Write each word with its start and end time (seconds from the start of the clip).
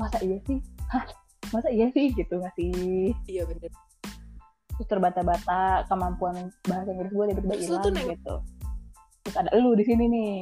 masa 0.00 0.16
iya 0.24 0.40
sih? 0.48 0.58
Hah 0.88 1.04
masa 1.52 1.68
iya 1.68 1.86
sih? 1.92 2.08
Gitu 2.16 2.32
nggak 2.32 2.56
sih 2.56 3.12
iya 3.28 3.44
bener. 3.44 3.68
Terus 4.80 4.88
terbata-bata 4.88 5.84
kemampuan 5.92 6.48
bahasa 6.64 6.88
Inggris 6.88 7.12
gue 7.12 7.24
tiba-tiba 7.36 7.56
hilang 7.60 7.92
gitu. 8.16 8.34
Terus 9.28 9.36
ada 9.36 9.50
lu 9.60 9.76
di 9.76 9.84
sini 9.84 10.04
nih. 10.08 10.34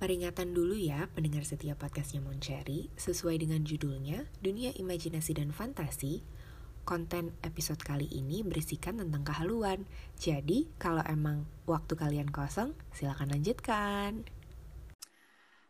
Peringatan 0.00 0.52
dulu 0.52 0.76
ya 0.76 1.08
pendengar 1.12 1.48
setiap 1.48 1.80
podcastnya 1.80 2.20
Moncherry, 2.20 2.92
sesuai 2.96 3.40
dengan 3.40 3.64
judulnya, 3.64 4.28
Dunia 4.36 4.72
Imajinasi 4.76 5.32
dan 5.32 5.48
Fantasi, 5.48 6.20
konten 6.84 7.32
episode 7.40 7.80
kali 7.80 8.04
ini 8.12 8.44
berisikan 8.44 9.00
tentang 9.00 9.24
kehaluan. 9.24 9.88
Jadi, 10.20 10.68
kalau 10.76 11.00
emang 11.08 11.48
waktu 11.64 11.96
kalian 11.96 12.28
kosong, 12.28 12.76
silakan 12.92 13.32
lanjutkan. 13.32 14.28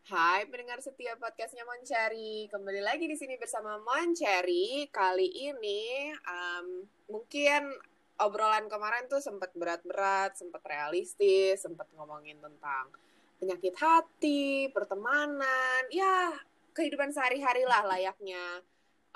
Hai 0.05 0.45
pendengar 0.53 0.85
setia 0.85 1.17
podcastnya 1.17 1.65
Moncari 1.65 2.45
Kembali 2.53 2.85
lagi 2.85 3.09
di 3.09 3.17
sini 3.17 3.41
bersama 3.41 3.81
Moncari 3.81 4.85
Kali 4.93 5.49
ini 5.49 6.13
um, 6.29 6.85
mungkin 7.09 7.73
obrolan 8.21 8.69
kemarin 8.69 9.09
tuh 9.09 9.25
sempat 9.25 9.57
berat-berat 9.57 10.37
Sempat 10.37 10.61
realistis, 10.69 11.65
sempat 11.65 11.89
ngomongin 11.97 12.37
tentang 12.37 12.93
penyakit 13.41 13.73
hati, 13.80 14.69
pertemanan 14.77 15.89
Ya 15.89 16.37
kehidupan 16.77 17.09
sehari-hari 17.09 17.65
lah 17.65 17.89
layaknya 17.89 18.61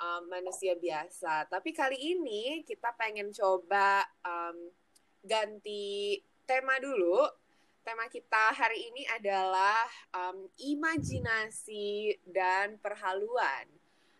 um, 0.01 0.25
manusia 0.25 0.73
biasa. 0.73 1.45
Tapi 1.53 1.69
kali 1.69 2.17
ini 2.17 2.65
kita 2.65 2.97
pengen 2.97 3.29
coba 3.29 4.09
um, 4.25 4.73
ganti 5.21 6.17
tema 6.49 6.81
dulu 6.81 7.29
tema 7.89 8.05
kita 8.05 8.53
hari 8.53 8.85
ini 8.93 9.01
adalah 9.17 9.81
um, 10.13 10.45
imajinasi 10.61 12.21
dan 12.21 12.77
perhaluan. 12.77 13.65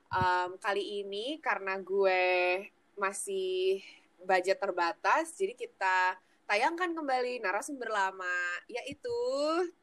Um, 0.09 0.58
kali 0.58 1.06
ini 1.06 1.38
karena 1.38 1.78
gue 1.78 2.66
masih 2.98 3.78
budget 4.26 4.58
terbatas, 4.58 5.38
jadi 5.38 5.53
kita 5.53 6.17
tayangkan 6.50 6.98
kembali 6.98 7.45
narasumber 7.45 7.94
lama, 7.94 8.42
yaitu 8.66 9.14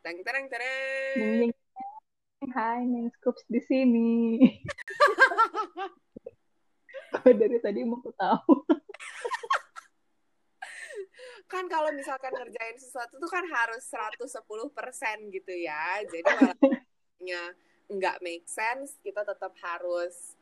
teng 0.03 0.19
tereng 0.27 0.51
tereng. 0.51 1.55
Hai, 2.59 2.83
Neng 2.83 3.07
Scoops 3.15 3.47
di 3.47 3.63
sini. 3.71 4.43
Dari 7.23 7.59
tadi 7.63 7.87
mau 7.87 8.03
tahu. 8.03 8.67
Kan 11.47 11.71
kalau 11.71 11.95
misalkan 11.95 12.35
ngerjain 12.35 12.75
sesuatu 12.75 13.23
tuh 13.23 13.31
kan 13.31 13.47
harus 13.47 13.87
110% 13.87 15.31
gitu 15.31 15.53
ya. 15.55 16.03
Jadi 16.11 16.27
walaupun 16.27 16.75
nggak 17.87 18.19
make 18.19 18.51
sense, 18.51 18.99
kita 19.03 19.23
tetap 19.23 19.55
harus 19.63 20.35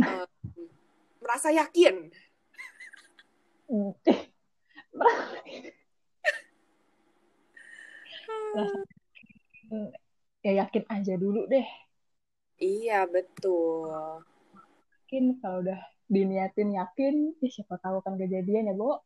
um, 0.00 0.28
merasa 1.20 1.52
yakin. 1.52 2.08
ya 10.44 10.52
yakin 10.64 10.84
aja 10.88 11.14
dulu 11.16 11.48
deh. 11.48 11.64
Iya, 12.60 13.04
betul. 13.10 14.24
Yakin 15.04 15.40
kalau 15.42 15.60
udah 15.64 15.80
diniatin 16.08 16.76
yakin, 16.76 17.34
ya 17.40 17.48
siapa 17.50 17.76
tahu 17.80 18.00
kan 18.04 18.16
kejadian 18.16 18.72
ya, 18.72 18.74
Bo. 18.76 19.02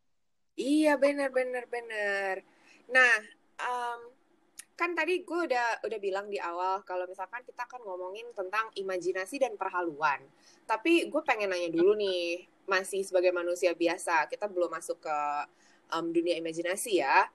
Iya, 0.59 0.98
bener, 0.98 1.31
bener, 1.31 1.64
bener. 1.70 2.42
Nah, 2.91 3.14
um, 3.62 4.11
kan 4.75 4.91
tadi 4.95 5.23
gue 5.23 5.41
udah 5.47 5.87
udah 5.87 5.99
bilang 6.03 6.27
di 6.27 6.38
awal 6.38 6.82
kalau 6.82 7.06
misalkan 7.06 7.47
kita 7.47 7.66
akan 7.66 7.82
ngomongin 7.87 8.27
tentang 8.34 8.66
imajinasi 8.75 9.38
dan 9.38 9.55
perhaluan. 9.55 10.19
Tapi 10.66 11.06
gue 11.06 11.22
pengen 11.22 11.55
nanya 11.55 11.71
dulu 11.71 11.94
nih, 11.94 12.43
masih 12.66 13.06
sebagai 13.06 13.31
manusia 13.31 13.71
biasa, 13.71 14.27
kita 14.27 14.50
belum 14.50 14.75
masuk 14.75 14.99
ke 14.99 15.19
um, 15.94 16.10
dunia 16.10 16.34
imajinasi 16.43 17.06
ya. 17.06 17.31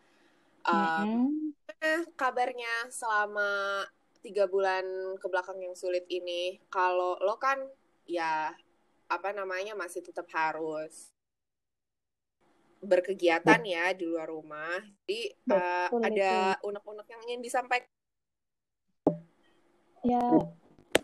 Um. 0.68 1.56
Gimana 1.64 2.04
kabarnya 2.20 2.92
selama 2.92 3.84
tiga 4.20 4.52
bulan 4.52 4.84
ke 5.16 5.28
belakang 5.32 5.64
yang 5.64 5.76
sulit 5.80 6.04
ini? 6.12 6.60
Kalau 6.68 7.16
lo 7.24 7.40
kan 7.40 7.60
ya 8.04 8.52
apa 9.08 9.30
namanya 9.32 9.80
masih 9.80 10.04
tetap 10.04 10.28
harus 10.32 11.12
berkegiatan 12.84 13.62
ya 13.64 13.96
di 13.96 14.04
luar 14.06 14.28
rumah. 14.30 14.80
Jadi 15.04 15.32
uh, 15.50 15.90
ada 16.04 16.60
unek-unek 16.62 17.08
yang 17.08 17.22
ingin 17.28 17.42
disampaikan. 17.42 17.90
Ya, 20.04 20.24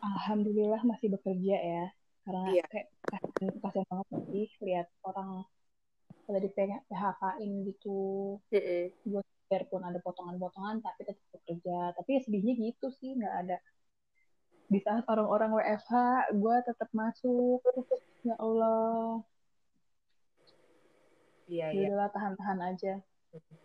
alhamdulillah 0.04 0.84
masih 0.84 1.16
bekerja 1.16 1.56
ya. 1.56 1.86
Karena 2.28 2.52
Iya. 2.52 2.64
kayak 2.68 2.88
kasihan, 3.08 3.56
kasihan 3.64 3.88
banget 3.88 4.22
sih 4.30 4.48
lihat 4.62 4.88
orang 5.08 5.48
pada 6.28 6.40
di 6.46 6.50
PHK-in 6.54 7.52
gitu. 7.74 8.00
biarpun 9.50 9.82
ada 9.82 9.98
potongan-potongan 10.06 10.78
tapi 10.86 11.10
tetap 11.10 11.26
bekerja 11.34 11.90
tapi 11.98 12.10
ya 12.14 12.22
sedihnya 12.22 12.54
gitu 12.62 12.94
sih 12.94 13.18
nggak 13.18 13.34
ada 13.34 13.58
di 14.70 14.78
saat 14.86 15.02
orang-orang 15.10 15.50
WFH 15.58 15.94
gue 16.38 16.56
tetap 16.70 16.90
masuk 16.94 17.58
ya 18.22 18.38
Allah 18.38 19.26
Iya 21.50 21.66
ya 21.74 21.90
udahlah 21.90 22.10
tahan-tahan 22.14 22.60
aja. 22.62 22.94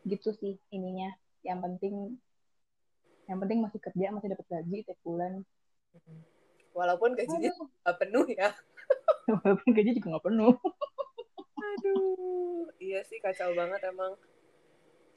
Gitu 0.09 0.29
sih 0.41 0.57
ininya. 0.73 1.13
Yang 1.45 1.59
penting 1.65 1.95
yang 3.29 3.39
penting 3.41 3.59
masih 3.65 3.81
kerja 3.81 4.07
masih 4.13 4.29
dapat 4.33 4.47
gaji 4.49 4.77
tiap 4.85 5.01
bulan. 5.05 5.45
Walaupun 6.75 7.15
gajinya 7.15 7.53
Aduh, 7.53 7.69
nggak 7.85 7.97
penuh 8.01 8.27
ya. 8.33 8.49
walaupun 9.41 9.69
gaji 9.77 9.91
juga 9.97 10.09
nggak 10.17 10.27
penuh. 10.29 10.55
Aduh, 11.65 12.69
iya 12.81 13.01
sih 13.09 13.19
kacau 13.21 13.53
banget 13.57 13.81
emang 13.89 14.13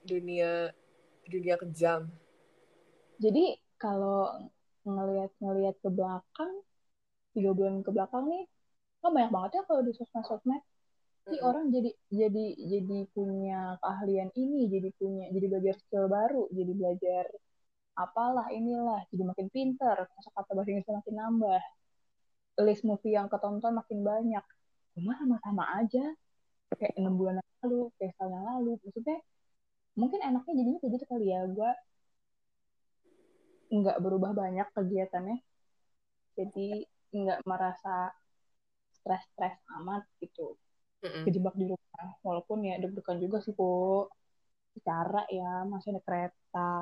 dunia 0.07 0.71
dunia 1.27 1.55
kejam. 1.59 2.07
jadi 3.17 3.57
kalau 3.81 4.29
ngelihat-ngelihat 4.85 5.75
ke 5.81 5.89
belakang 5.89 6.51
tiga 7.33 7.51
bulan 7.57 7.81
ke 7.81 7.89
belakang 7.91 8.23
nih 8.29 8.45
kan 9.01 9.09
banyak 9.13 9.31
banget 9.33 9.51
ya 9.57 9.61
kalau 9.67 9.81
di 9.85 9.91
sosmed-sosmed 9.97 10.61
Nih 11.29 11.39
Mm-mm. 11.39 11.49
orang 11.49 11.65
jadi 11.75 11.89
jadi 12.21 12.45
jadi 12.73 12.97
punya 13.15 13.59
keahlian 13.83 14.29
ini, 14.43 14.59
jadi 14.73 14.89
punya 14.99 15.25
jadi 15.35 15.45
belajar 15.51 15.75
skill 15.83 16.05
baru, 16.17 16.43
jadi 16.57 16.71
belajar 16.79 17.25
apalah 18.05 18.47
inilah, 18.59 19.01
jadi 19.11 19.23
makin 19.31 19.47
pinter, 19.55 19.97
kosakata 20.13 20.51
bahasa 20.55 20.69
Inggrisnya 20.71 20.95
makin 21.01 21.15
nambah, 21.21 21.61
list 22.65 22.83
movie 22.89 23.13
yang 23.17 23.27
ketonton 23.31 23.73
makin 23.79 23.99
banyak. 24.09 24.45
Cuma 24.93 25.11
sama-sama 25.19 25.63
aja, 25.79 26.03
kayak 26.79 26.93
enam 26.99 27.13
bulan 27.19 27.35
lalu, 27.63 27.81
kayak 27.97 28.11
setahun 28.15 28.33
yang 28.37 28.45
lalu. 28.51 28.71
Maksudnya 28.85 29.17
mungkin 30.01 30.19
enaknya 30.29 30.53
jadinya 30.59 30.79
kayak 30.81 30.93
gitu 30.97 31.05
kali 31.11 31.25
ya, 31.33 31.41
gue 31.57 31.71
nggak 33.77 33.97
berubah 34.03 34.31
banyak 34.41 34.67
kegiatannya, 34.75 35.37
jadi 36.37 36.67
nggak 37.19 37.39
merasa 37.49 37.95
stres-stres 38.97 39.55
amat 39.77 40.03
gitu 40.23 40.47
Kejebak 41.27 41.55
di 41.59 41.65
rumah 41.71 42.07
walaupun 42.23 42.57
ya 42.67 42.75
deg-degan 42.81 43.17
juga 43.19 43.37
sih 43.43 43.53
kok 43.55 44.11
secara 44.77 45.25
ya 45.33 45.65
masih 45.65 45.89
ada 45.97 46.01
kereta 46.05 46.73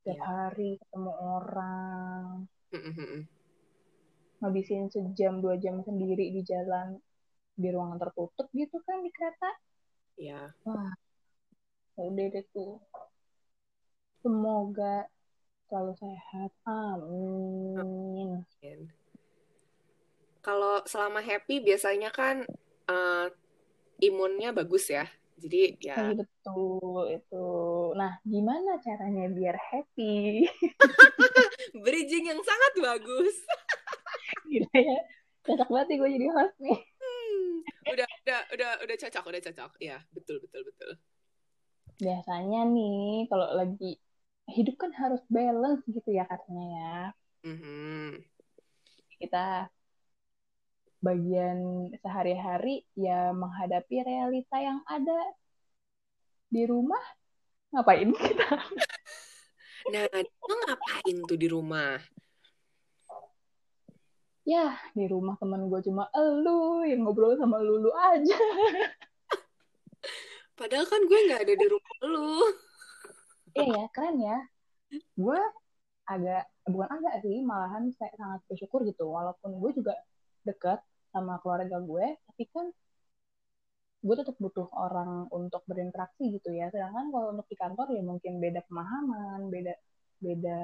tiap 0.00 0.16
Iya. 0.16 0.24
hari 0.24 0.70
ketemu 0.80 1.12
orang 1.12 2.28
Mm-mm. 2.72 3.20
ngabisin 4.40 4.88
sejam 4.88 5.44
dua 5.44 5.60
jam 5.60 5.84
sendiri 5.84 6.32
di 6.32 6.40
jalan 6.40 6.96
di 7.60 7.68
ruangan 7.68 8.00
tertutup 8.00 8.48
gitu 8.56 8.80
kan 8.88 9.04
di 9.04 9.10
kereta 9.12 9.50
Iya. 10.16 10.40
wah 10.64 10.92
udah 12.00 12.26
deh 12.32 12.44
tuh 12.56 12.80
semoga 14.24 15.04
selalu 15.68 15.92
sehat 16.00 16.50
amin. 16.64 18.40
Kalau 20.40 20.80
selama 20.88 21.20
happy 21.20 21.60
biasanya 21.60 22.08
kan 22.08 22.48
eh, 22.88 23.26
imunnya 24.08 24.50
bagus 24.58 24.84
ya. 24.96 25.04
Jadi 25.40 25.60
ya 25.80 25.98
Iya, 25.98 26.12
betul 26.18 27.00
itu 27.16 27.34
nah 28.00 28.12
gimana 28.32 28.70
caranya 28.84 29.22
biar 29.36 29.56
happy 29.68 30.02
bridging 31.84 32.24
yang 32.30 32.40
sangat 32.42 32.72
bagus. 32.80 33.36
Gila 34.50 34.68
ya 34.88 34.96
cocok 35.46 35.68
banget 35.72 35.86
nih 35.88 35.96
gue 36.00 36.10
jadi 36.16 36.26
host 36.36 36.56
nih 36.64 36.78
Hmm, 37.00 37.64
udah 37.92 38.08
udah 38.24 38.40
udah 38.54 38.70
udah 38.84 38.96
cocok, 39.00 39.24
udah 39.30 39.40
cocok. 39.46 39.70
Ya, 39.80 39.96
betul 40.14 40.36
betul 40.44 40.62
betul. 40.68 40.90
biasanya 42.04 42.58
nih 42.74 42.94
kalau 43.30 43.48
lagi 43.58 43.86
hidup 44.56 44.74
kan 44.82 44.90
harus 45.00 45.22
balance 45.36 45.82
gitu 45.94 46.08
ya 46.18 46.22
katanya 46.30 46.64
ya 46.78 46.88
Mhm. 47.44 48.24
kita 49.20 49.70
bagian 51.00 51.88
sehari-hari 52.04 52.84
ya 52.92 53.32
menghadapi 53.32 54.04
realita 54.04 54.60
yang 54.60 54.84
ada 54.84 55.16
di 56.52 56.68
rumah 56.68 57.00
ngapain 57.72 58.12
kita 58.20 58.60
Nah, 59.88 60.04
lo 60.12 60.54
ngapain 60.68 61.16
tuh 61.24 61.38
di 61.40 61.48
rumah? 61.48 61.96
Ya, 64.44 64.76
di 64.92 65.08
rumah 65.08 65.40
temen 65.40 65.72
gue 65.72 65.80
cuma 65.88 66.04
elu 66.12 66.84
yang 66.84 67.06
ngobrol 67.06 67.32
sama 67.40 67.64
Lulu 67.64 67.88
aja. 67.96 68.36
Padahal 70.58 70.84
kan 70.84 71.00
gue 71.08 71.20
nggak 71.26 71.42
ada 71.48 71.54
di 71.56 71.66
rumah 71.70 71.96
lu. 72.04 72.44
Iya 73.56 73.64
ya, 73.72 73.84
keren 73.96 74.16
ya. 74.20 74.38
Gue 75.16 75.40
agak, 76.04 76.44
bukan 76.68 76.88
agak 77.00 77.24
sih, 77.24 77.40
malahan 77.40 77.88
saya 77.96 78.12
sangat 78.20 78.40
bersyukur 78.50 78.84
gitu. 78.84 79.08
Walaupun 79.08 79.56
gue 79.56 79.70
juga 79.80 79.96
dekat 80.44 80.82
sama 81.14 81.38
keluarga 81.42 81.76
gue, 81.82 82.06
tapi 82.26 82.44
kan 82.54 82.66
gue 84.00 84.14
tetap 84.16 84.36
butuh 84.40 84.68
orang 84.72 85.28
untuk 85.28 85.60
berinteraksi 85.68 86.32
gitu 86.32 86.50
ya. 86.56 86.72
Sedangkan 86.72 87.12
kalau 87.12 87.36
untuk 87.36 87.46
di 87.52 87.56
kantor 87.58 87.86
ya 87.92 88.02
mungkin 88.02 88.40
beda 88.40 88.60
pemahaman, 88.68 89.52
beda 89.52 89.74
beda 90.24 90.58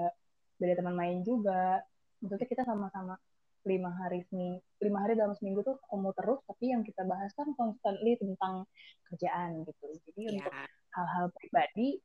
beda 0.56 0.72
teman 0.80 0.94
main 0.96 1.20
juga. 1.20 1.84
Maksudnya 2.24 2.48
kita 2.48 2.62
sama-sama 2.64 3.20
lima 3.66 3.90
hari 3.98 4.22
seminggu, 4.30 4.62
lima 4.80 4.98
hari 5.04 5.18
dalam 5.18 5.34
seminggu 5.36 5.60
tuh 5.66 5.76
ketemu 5.84 6.10
terus, 6.16 6.40
tapi 6.48 6.64
yang 6.72 6.82
kita 6.86 7.02
bahas 7.04 7.30
kan 7.36 7.50
constantly 7.58 8.14
tentang 8.16 8.64
kerjaan 9.10 9.66
gitu. 9.68 9.86
Jadi 10.06 10.22
Ya, 10.32 10.32
untuk 10.40 10.54
hal-hal 10.96 11.26
pribadi 11.34 12.00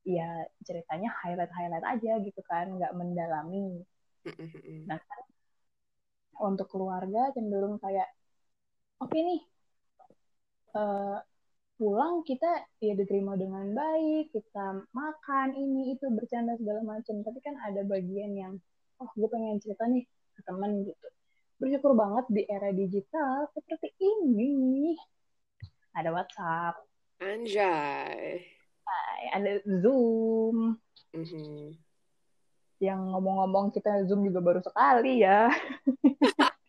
ya 0.00 0.48
ceritanya 0.64 1.12
highlight-highlight 1.20 1.84
aja 1.84 2.12
gitu 2.24 2.40
kan, 2.46 2.72
nggak 2.72 2.94
mendalami. 2.96 3.84
Nah 4.88 4.96
kan 4.96 5.22
untuk 6.38 6.66
keluarga 6.70 7.34
cenderung 7.34 7.80
kayak 7.82 8.06
oke 9.02 9.16
nih 9.16 9.40
eh, 10.76 11.18
pulang 11.80 12.20
kita 12.28 12.68
ya 12.84 12.92
diterima 12.92 13.40
dengan 13.40 13.72
baik, 13.72 14.36
kita 14.36 14.84
makan 14.92 15.56
ini 15.56 15.96
itu 15.96 16.12
bercanda 16.12 16.52
segala 16.60 16.84
macam. 16.84 17.24
Tapi 17.24 17.38
kan 17.40 17.56
ada 17.56 17.80
bagian 17.88 18.36
yang 18.36 18.52
oh 19.00 19.08
gue 19.16 19.28
pengen 19.32 19.56
cerita 19.64 19.88
nih 19.88 20.04
ke 20.36 20.40
teman 20.44 20.84
gitu. 20.84 21.08
Bersyukur 21.56 21.96
banget 21.96 22.24
di 22.28 22.42
era 22.44 22.68
digital 22.68 23.48
seperti 23.56 23.96
ini. 23.96 24.92
Ada 25.96 26.12
WhatsApp, 26.12 26.84
Anjay. 27.20 28.44
ada 29.32 29.60
Zoom. 29.80 30.76
Mhm. 31.16 31.89
Yang 32.80 33.00
ngomong-ngomong 33.12 33.76
kita 33.76 34.08
Zoom 34.08 34.24
juga 34.24 34.40
baru 34.40 34.60
sekali 34.64 35.20
ya. 35.20 35.48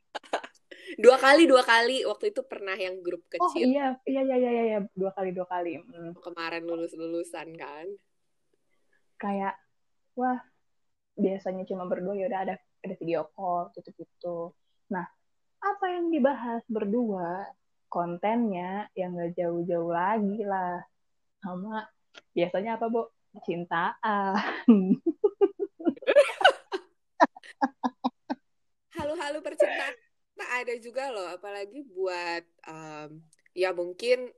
Dua 0.99 1.15
kali, 1.15 1.47
dua 1.47 1.63
kali. 1.63 2.03
Waktu 2.03 2.35
itu 2.35 2.43
pernah 2.43 2.75
yang 2.75 2.99
grup 2.99 3.23
Oh 3.39 3.47
kecil 3.47 3.63
iya, 3.73 3.95
iya, 4.03 4.21
iya, 4.21 4.35
iya, 4.37 4.49
iya, 4.51 4.79
dua 4.91 5.15
kali, 5.15 5.31
dua 5.31 5.47
kali. 5.47 5.79
Hmm. 5.79 6.11
kemarin 6.19 6.67
lulus-lulusan 6.67 7.47
kan. 7.55 7.87
Kayak, 9.15 9.55
wah, 10.19 10.43
biasanya 11.15 11.63
cuma 11.63 11.87
berdua 11.87 12.13
ya 12.19 12.27
udah 12.27 12.41
ada 12.43 12.55
ada 12.59 12.95
video 12.99 13.23
call 13.31 13.71
gitu-gitu. 13.71 14.51
Nah, 14.91 15.07
apa 15.63 15.85
yang 15.89 16.11
dibahas 16.11 16.61
berdua 16.67 17.45
kontennya 17.91 18.89
yang 18.97 19.13
gak 19.19 19.35
jauh-jauh 19.37 19.91
lagi 19.91 20.41
lah 20.47 20.79
sama 21.43 21.85
biasanya 22.31 22.79
apa 22.79 22.87
bu 22.87 23.03
cintaan 23.43 24.39
Halo-halo 29.21 29.45
percintaan. 29.45 29.93
Nah, 30.33 30.65
ada 30.65 30.73
juga 30.81 31.13
loh, 31.13 31.29
apalagi 31.29 31.85
buat 31.93 32.41
um, 32.65 33.21
ya 33.53 33.69
mungkin 33.69 34.33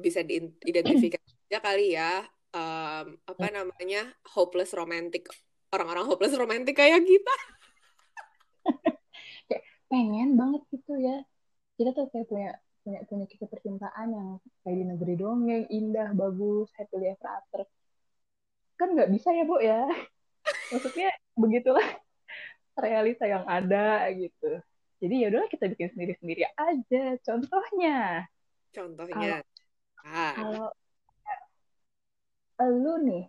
bisa 0.00 0.24
diidentifikasi 0.24 1.20
aja 1.52 1.60
kali 1.60 1.92
ya. 1.92 2.24
um, 2.56 3.12
apa 3.28 3.46
namanya? 3.52 4.08
hopeless 4.32 4.72
romantic. 4.72 5.28
Orang-orang 5.68 6.08
hopeless 6.08 6.32
romantic 6.32 6.80
kayak 6.80 7.04
kita. 7.04 7.36
pengen 9.92 10.40
banget 10.40 10.64
gitu 10.72 10.96
ya 10.96 11.20
kita 11.76 11.92
tuh 11.92 12.08
kayak 12.08 12.24
punya 12.24 12.50
punya 12.80 13.04
punya 13.04 13.24
kisah 13.28 13.44
percintaan 13.44 14.08
yang 14.08 14.28
kayak 14.64 14.76
di 14.80 14.84
negeri 14.88 15.14
dongeng 15.20 15.68
indah 15.68 16.16
bagus 16.16 16.72
happily 16.80 17.12
ever 17.12 17.28
after 17.28 17.68
kan 18.80 18.96
nggak 18.96 19.12
bisa 19.12 19.28
ya 19.36 19.44
bu 19.44 19.60
ya 19.60 19.84
maksudnya 20.72 21.12
begitulah 21.36 21.84
realita 22.76 23.24
yang 23.28 23.44
ada 23.44 24.08
gitu. 24.16 24.60
Jadi 25.02 25.14
ya 25.18 25.26
udahlah 25.34 25.50
kita 25.50 25.66
bikin 25.66 25.90
sendiri 25.92 26.14
sendiri 26.22 26.42
aja 26.54 27.04
contohnya. 27.26 28.30
Contohnya. 28.70 29.42
Ah, 30.02 30.32
kalau 30.34 30.66
lu 32.62 32.94
nih. 33.02 33.24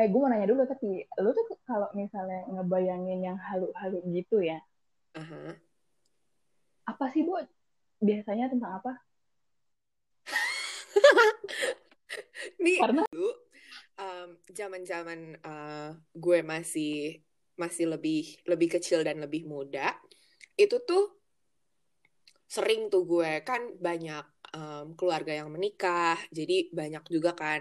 Eh 0.00 0.06
gue 0.08 0.18
mau 0.18 0.26
nanya 0.26 0.50
dulu 0.50 0.66
tapi 0.66 1.06
lu 1.20 1.30
tuh 1.30 1.46
kalau 1.62 1.86
misalnya 1.94 2.42
ngebayangin 2.50 3.22
yang 3.22 3.38
halu-halu 3.38 4.02
gitu 4.10 4.42
ya. 4.42 4.58
Aha. 5.12 5.54
apa 6.82 7.04
sih 7.14 7.22
bu? 7.22 7.38
Biasanya 8.02 8.50
tentang 8.50 8.82
apa? 8.82 8.92
Nih, 12.64 12.82
Karena- 12.82 13.06
um, 13.98 14.28
zaman-zaman 14.48 15.20
uh, 15.44 15.90
gue 16.14 16.38
masih 16.44 17.20
masih 17.60 17.84
lebih 17.92 18.40
lebih 18.50 18.68
kecil 18.78 19.04
dan 19.04 19.20
lebih 19.24 19.44
muda, 19.48 19.92
itu 20.56 20.76
tuh 20.88 21.02
sering 22.54 22.80
tuh 22.92 23.02
gue 23.08 23.30
kan 23.48 23.62
banyak 23.86 24.24
um, 24.58 24.86
keluarga 24.98 25.32
yang 25.40 25.48
menikah, 25.54 26.16
jadi 26.38 26.68
banyak 26.78 27.04
juga 27.14 27.30
kan 27.42 27.60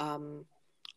um, 0.00 0.24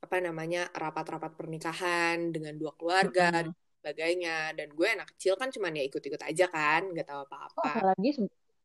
apa 0.06 0.18
namanya 0.28 0.70
rapat-rapat 0.84 1.32
pernikahan 1.40 2.18
dengan 2.36 2.54
dua 2.62 2.72
keluarga 2.80 3.24
dan 3.36 3.46
Mm-mm. 3.52 3.56
sebagainya. 3.82 4.56
Dan 4.58 4.68
gue 4.78 4.88
anak 4.96 5.08
kecil 5.16 5.34
kan 5.42 5.50
cuman 5.56 5.74
ya 5.80 5.84
ikut-ikut 5.90 6.22
aja 6.30 6.46
kan, 6.56 6.82
nggak 6.94 7.08
tahu 7.10 7.22
Oh, 7.58 7.64
apa-apa. 7.64 7.68
apalagi 7.70 8.10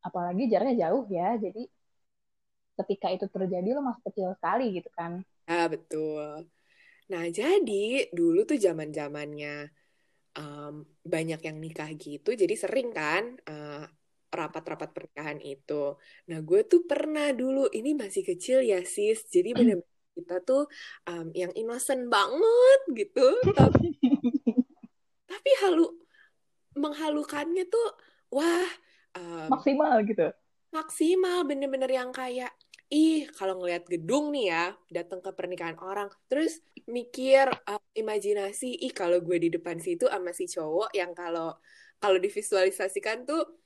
apalagi 0.09 0.43
jaraknya 0.53 0.75
jauh 0.89 1.05
ya 1.19 1.29
jadi 1.45 1.63
ketika 2.79 3.09
itu 3.17 3.27
terjadi 3.35 3.69
lo 3.77 3.81
masih 3.89 4.03
kecil 4.09 4.27
sekali 4.37 4.65
gitu 4.77 4.91
kan 4.99 5.13
Ah, 5.49 5.67
betul. 5.67 6.47
Nah, 7.11 7.25
jadi 7.29 8.09
dulu 8.15 8.47
tuh 8.47 8.57
zaman-zamannya 8.57 9.69
um, 10.39 10.87
banyak 11.03 11.41
yang 11.45 11.57
nikah 11.61 11.91
gitu, 11.99 12.33
jadi 12.33 12.55
sering 12.57 12.95
kan 12.95 13.37
uh, 13.49 13.85
rapat-rapat 14.33 14.91
pernikahan 14.97 15.41
itu. 15.43 15.99
Nah, 16.31 16.39
gue 16.41 16.65
tuh 16.65 16.89
pernah 16.89 17.35
dulu, 17.37 17.69
ini 17.69 17.93
masih 17.93 18.25
kecil 18.25 18.65
ya 18.65 18.81
sis, 18.87 19.29
jadi 19.29 19.53
bener-bener 19.53 19.91
kita 20.13 20.45
tuh 20.45 20.69
um, 21.09 21.33
yang 21.33 21.53
innocent 21.57 22.09
banget 22.09 22.81
gitu, 22.97 23.29
tapi, 23.57 23.97
tapi 25.31 25.51
halu 25.65 25.89
menghalukannya 26.73 27.69
tuh, 27.69 27.89
wah, 28.33 28.69
um, 29.17 29.49
maksimal 29.53 30.01
gitu 30.05 30.33
maksimal 30.73 31.45
bener-bener 31.45 31.93
yang 31.93 32.11
kayak 32.11 32.51
ih 32.93 33.25
kalau 33.33 33.57
ngelihat 33.57 33.89
gedung 33.89 34.29
nih 34.37 34.53
ya 34.53 34.65
datang 34.93 35.25
ke 35.25 35.33
pernikahan 35.33 35.81
orang 35.81 36.13
terus 36.29 36.61
mikir 36.85 37.49
uh, 37.49 37.81
imajinasi 37.97 38.85
ih 38.85 38.93
kalau 38.93 39.25
gue 39.25 39.41
di 39.41 39.49
depan 39.49 39.81
situ 39.81 40.05
sama 40.13 40.37
si 40.37 40.45
cowok 40.45 40.93
yang 40.93 41.17
kalau 41.17 41.57
kalau 41.97 42.21
divisualisasikan 42.21 43.25
tuh 43.25 43.65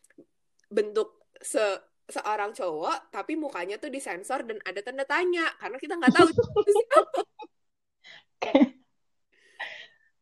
bentuk 0.70 1.26
se 1.42 1.58
seorang 2.06 2.54
cowok 2.54 3.10
tapi 3.10 3.34
mukanya 3.34 3.82
tuh 3.82 3.90
disensor 3.90 4.46
dan 4.46 4.62
ada 4.62 4.78
tanda 4.78 5.02
tanya 5.02 5.50
karena 5.58 5.74
kita 5.82 5.98
nggak 5.98 6.14
tahu 6.14 6.28
itu 6.34 6.42
siapa. 6.70 7.20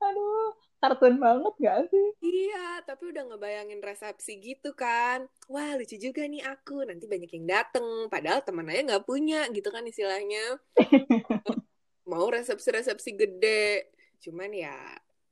aduh 0.01 0.64
kartun 0.85 1.17
banget 1.17 1.55
gak 1.65 1.81
sih 1.89 2.05
Iya, 2.21 2.85
tapi 2.85 3.13
udah 3.13 3.23
ngebayangin 3.31 3.81
resepsi 3.85 4.41
gitu 4.41 4.73
kan. 4.73 5.29
Wah, 5.49 5.77
lucu 5.77 5.97
juga 6.01 6.25
nih 6.25 6.41
aku. 6.45 6.85
Nanti 6.85 7.05
banyak 7.05 7.31
yang 7.31 7.47
dateng. 7.49 8.09
Padahal 8.09 8.41
temen 8.41 8.69
aja 8.69 8.83
nggak 8.85 9.07
punya 9.09 9.45
gitu 9.53 9.69
kan 9.69 9.85
istilahnya. 9.85 10.61
Mau 12.11 12.27
resepsi-resepsi 12.29 13.11
gede. 13.17 13.93
Cuman 14.25 14.53
ya, 14.57 14.77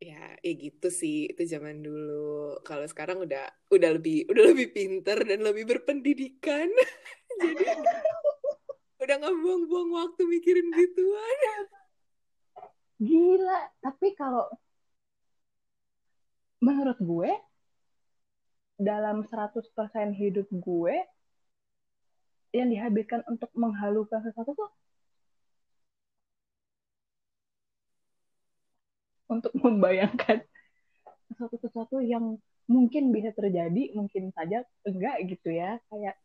ya, 0.01 0.37
ya 0.41 0.53
gitu 0.53 0.93
sih. 0.93 1.33
Itu 1.33 1.49
zaman 1.49 1.81
dulu. 1.81 2.61
Kalau 2.65 2.85
sekarang 2.85 3.25
udah 3.25 3.49
udah 3.73 3.91
lebih 3.97 4.29
udah 4.29 4.45
lebih 4.53 4.69
pinter 4.73 5.21
dan 5.25 5.41
lebih 5.41 5.65
berpendidikan. 5.65 6.69
Jadi 7.41 7.67
udah 9.03 9.15
nggak 9.19 9.37
buang-buang 9.43 9.91
waktu 9.97 10.23
mikirin 10.31 10.71
gituan. 10.71 11.67
gila 13.03 13.67
tapi 13.83 14.15
kalau 14.15 14.47
menurut 16.63 16.99
gue 17.03 17.31
dalam 18.79 19.27
100% 19.27 19.67
hidup 20.15 20.47
gue 20.51 20.97
yang 22.55 22.69
dihabiskan 22.71 23.27
untuk 23.27 23.51
menghalukan 23.59 24.23
sesuatu 24.23 24.55
tuh 24.55 24.71
untuk 29.33 29.53
membayangkan 29.57 30.45
sesuatu-sesuatu 31.33 32.05
yang 32.05 32.37
mungkin 32.69 33.11
bisa 33.11 33.33
terjadi, 33.33 33.97
mungkin 33.97 34.29
saja 34.37 34.63
enggak 34.85 35.17
gitu 35.27 35.49
ya. 35.49 35.81
Kayak 35.89 36.17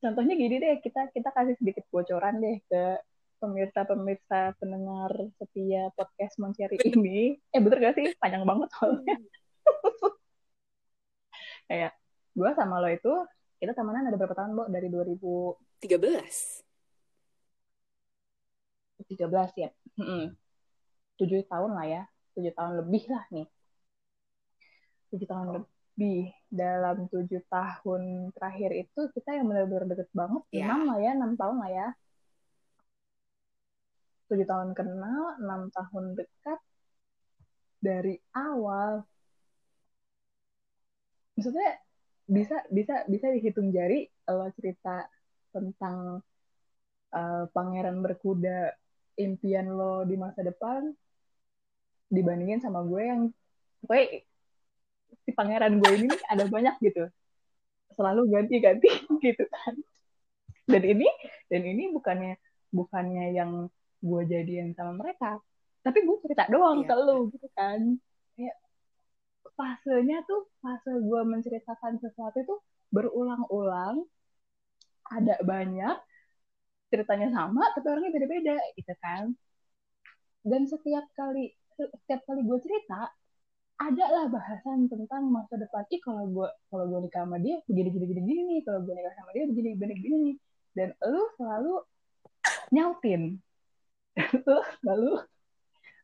contohnya 0.00 0.34
gini 0.40 0.56
deh 0.56 0.80
kita 0.80 1.12
kita 1.12 1.28
kasih 1.36 1.54
sedikit 1.60 1.84
bocoran 1.92 2.40
deh 2.40 2.56
ke 2.64 2.82
pemirsa-pemirsa 3.40 4.52
pendengar 4.60 5.08
setia 5.40 5.88
podcast 5.96 6.36
Monceri 6.36 6.76
ini. 6.84 7.40
Eh 7.48 7.58
bener 7.58 7.80
gak 7.80 7.96
sih? 7.96 8.12
Panjang 8.20 8.44
banget 8.44 8.68
soalnya. 8.76 9.16
Kayak 11.68 11.92
gue 12.36 12.50
sama 12.52 12.84
lo 12.84 12.88
itu 12.92 13.12
kita 13.56 13.72
temenan 13.72 14.08
ada 14.08 14.16
berapa 14.20 14.36
tahun, 14.36 14.52
Bo? 14.52 14.68
Dari 14.68 14.92
2013 14.92 15.88
13 19.08 19.56
ya. 19.56 19.72
Tujuh 21.16 21.40
tahun 21.48 21.72
lah 21.72 21.86
ya. 21.88 22.02
Tujuh 22.36 22.52
tahun 22.52 22.84
lebih 22.84 23.04
lah 23.08 23.24
nih. 23.32 23.48
Tujuh 25.10 25.26
tahun 25.26 25.46
lebih. 25.56 26.36
Dalam 26.52 27.08
tujuh 27.08 27.40
tahun 27.48 28.32
terakhir 28.36 28.70
itu 28.76 29.00
kita 29.16 29.40
yang 29.40 29.48
benar-benar 29.48 29.88
deket 29.88 30.08
banget. 30.12 30.42
Iya. 30.52 30.64
Enam 30.68 30.80
lah 30.88 30.98
ya, 31.00 31.10
enam 31.16 31.32
tahun 31.36 31.56
lah 31.60 31.70
ya. 31.70 31.88
Tujuh 34.30 34.46
tahun 34.46 34.70
kenal, 34.78 35.42
enam 35.42 35.68
tahun 35.74 36.14
dekat. 36.14 36.58
Dari 37.82 38.14
awal. 38.36 39.02
Maksudnya 41.34 41.82
bisa 42.30 42.62
bisa 42.70 43.02
bisa 43.10 43.26
dihitung 43.34 43.74
jari 43.74 44.06
kalau 44.22 44.46
cerita 44.54 45.10
tentang 45.50 46.22
uh, 47.10 47.44
pangeran 47.50 47.98
berkuda 48.06 48.70
impian 49.18 49.66
lo 49.66 50.06
di 50.06 50.14
masa 50.14 50.46
depan 50.46 50.94
dibandingin 52.06 52.62
sama 52.62 52.86
gue 52.86 53.02
yang 53.02 53.22
gue 53.82 54.00
si 55.26 55.30
pangeran 55.34 55.82
gue 55.82 55.90
ini 55.90 56.08
ada 56.30 56.46
banyak 56.46 56.74
gitu 56.86 57.10
selalu 57.98 58.30
ganti-ganti 58.30 58.90
gitu 59.26 59.44
kan 59.50 59.74
dan 60.70 60.82
ini 60.86 61.08
dan 61.50 61.62
ini 61.66 61.90
bukannya 61.90 62.38
bukannya 62.70 63.34
yang 63.34 63.66
gue 64.00 64.22
jadian 64.28 64.72
sama 64.76 64.96
mereka. 64.96 65.38
Tapi 65.80 65.98
gue 66.04 66.16
cerita 66.24 66.44
doang 66.52 66.84
Iya. 66.84 66.88
ke 66.88 66.94
lo 67.00 67.18
gitu 67.32 67.48
kan. 67.56 67.80
Kayak 68.36 68.56
fasenya 69.56 70.24
tuh 70.24 70.48
fase 70.60 70.92
gue 70.92 71.20
menceritakan 71.24 72.00
sesuatu 72.00 72.36
itu 72.40 72.56
berulang-ulang 72.90 74.04
ada 75.10 75.36
banyak 75.44 75.96
ceritanya 76.90 77.28
sama 77.30 77.62
tapi 77.76 77.86
orangnya 77.86 78.12
beda-beda 78.12 78.56
gitu 78.76 78.94
kan. 79.00 79.32
Dan 80.42 80.64
setiap 80.66 81.04
kali 81.12 81.52
setiap 81.76 82.20
kali 82.28 82.44
gue 82.44 82.58
cerita 82.60 83.08
ada 83.80 84.04
lah 84.12 84.26
bahasan 84.28 84.92
tentang 84.92 85.32
masa 85.32 85.56
depan. 85.56 85.84
Ih 85.88 86.00
kalau 86.04 86.28
gue 86.28 86.48
kalau 86.68 86.84
gue 86.88 87.00
nikah 87.08 87.24
sama 87.24 87.40
dia 87.40 87.56
begini 87.64 87.88
gini 87.88 88.04
gini 88.12 88.20
gini 88.28 88.40
nih. 88.44 88.60
Kalau 88.68 88.80
gue 88.84 88.92
nikah 88.92 89.14
sama 89.16 89.30
dia 89.32 89.44
begini 89.48 89.68
begini 89.76 89.94
gini 90.00 90.16
nih. 90.28 90.36
Dan 90.76 90.88
lu 91.08 91.22
selalu 91.40 91.74
nyautin 92.70 93.40
lu 94.46 94.58
selalu 94.82 95.12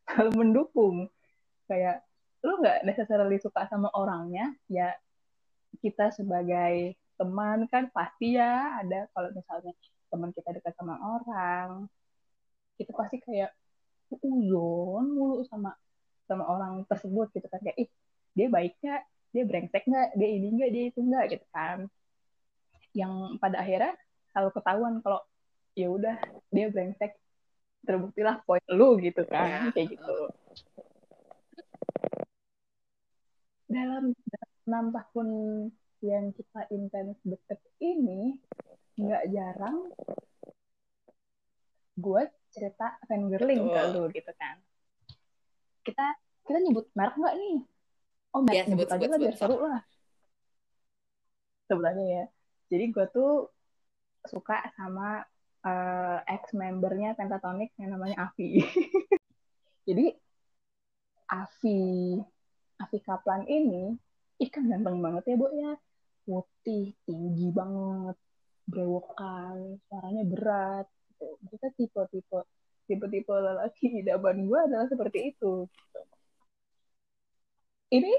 selalu 0.06 0.32
mendukung. 0.36 0.96
Kayak 1.66 2.06
lu 2.46 2.62
nggak 2.62 2.86
necessarily 2.86 3.42
suka 3.42 3.66
sama 3.66 3.90
orangnya 3.96 4.54
ya 4.70 4.94
kita 5.82 6.14
sebagai 6.14 6.94
teman 7.18 7.66
kan 7.72 7.90
pasti 7.90 8.38
ya 8.38 8.80
ada. 8.80 9.10
Kalau 9.10 9.28
misalnya 9.34 9.72
teman 10.06 10.30
kita 10.30 10.54
dekat 10.54 10.72
sama 10.78 10.96
orang 11.02 11.90
kita 12.76 12.92
pasti 12.92 13.16
kayak 13.24 13.50
uzon 14.12 15.16
mulu 15.16 15.42
sama 15.48 15.74
sama 16.28 16.44
orang 16.46 16.84
tersebut 16.86 17.32
gitu 17.34 17.46
kan. 17.48 17.60
Kayak 17.64 17.88
ih 17.88 17.90
dia 18.36 18.46
baik 18.52 18.76
nggak? 18.78 19.02
Dia 19.32 19.44
brengsek 19.48 19.84
nggak? 19.88 20.08
Dia 20.14 20.28
ini 20.28 20.46
nggak? 20.54 20.70
Dia 20.70 20.84
itu 20.92 21.00
nggak? 21.00 21.24
Gitu 21.32 21.46
kan. 21.50 21.78
Yang 22.92 23.12
pada 23.40 23.56
akhirnya 23.60 23.92
selalu 24.32 24.50
ketahuan 24.52 24.94
kalau 25.00 25.20
ya 25.76 25.88
udah 25.92 26.16
dia 26.52 26.66
brengsek 26.68 27.16
terbuktilah 27.86 28.42
poin 28.42 28.62
lu 28.68 28.98
gitu 28.98 29.22
kan 29.30 29.70
Ya. 29.70 29.72
kayak 29.72 29.94
gitu. 29.94 30.16
Dalam 33.66 34.14
enam 34.66 34.84
tahun 34.90 35.28
yang 36.02 36.34
kita 36.34 36.66
intens 36.74 37.16
deket 37.22 37.60
ini 37.78 38.36
nggak 38.98 39.24
jarang 39.30 39.90
gue 41.96 42.22
cerita 42.52 43.00
fangirling 43.08 43.62
ke 43.72 43.80
lu 43.94 44.02
gitu 44.12 44.32
kan. 44.36 44.60
Kita 45.86 46.06
kita 46.44 46.58
nyebut 46.62 46.86
merek 46.92 47.16
nggak 47.16 47.36
nih? 47.38 47.56
Oh 48.34 48.40
merek 48.44 48.56
Ya, 48.58 48.64
nyebut 48.68 48.88
sebut, 48.90 48.96
aja 48.96 49.04
sebut, 49.06 49.12
lah 49.14 49.18
biar 49.22 49.34
seru 49.38 49.56
lah. 49.62 49.82
Sebut 51.66 51.84
aja 51.86 52.04
ya. 52.04 52.24
Jadi 52.66 52.84
gue 52.90 53.06
tuh 53.10 53.32
suka 54.26 54.58
sama 54.74 55.22
eh, 55.66 56.18
ex 56.30 56.54
membernya 56.54 57.18
Pentatonic 57.18 57.74
yang 57.82 57.98
namanya 57.98 58.30
Avi. 58.30 58.62
Jadi 59.88 60.06
Avi 61.26 61.80
Avi 62.78 62.98
Kaplan 63.02 63.42
ini 63.50 63.94
ikan 64.46 64.70
ganteng 64.70 65.02
banget 65.02 65.22
ya 65.26 65.36
bu 65.38 65.46
ya. 65.50 65.72
Putih 66.26 66.94
tinggi 67.06 67.50
banget 67.50 68.16
brewokan 68.66 69.78
suaranya 69.86 70.24
berat. 70.26 70.86
Gitu. 71.16 71.26
kita 71.48 71.68
tipe-tipe 71.80 72.40
tipe-tipe 72.84 73.32
lelaki 73.32 74.04
idaman 74.04 74.44
gue 74.44 74.60
adalah 74.68 74.86
seperti 74.86 75.32
itu. 75.32 75.64
Ini 77.88 78.12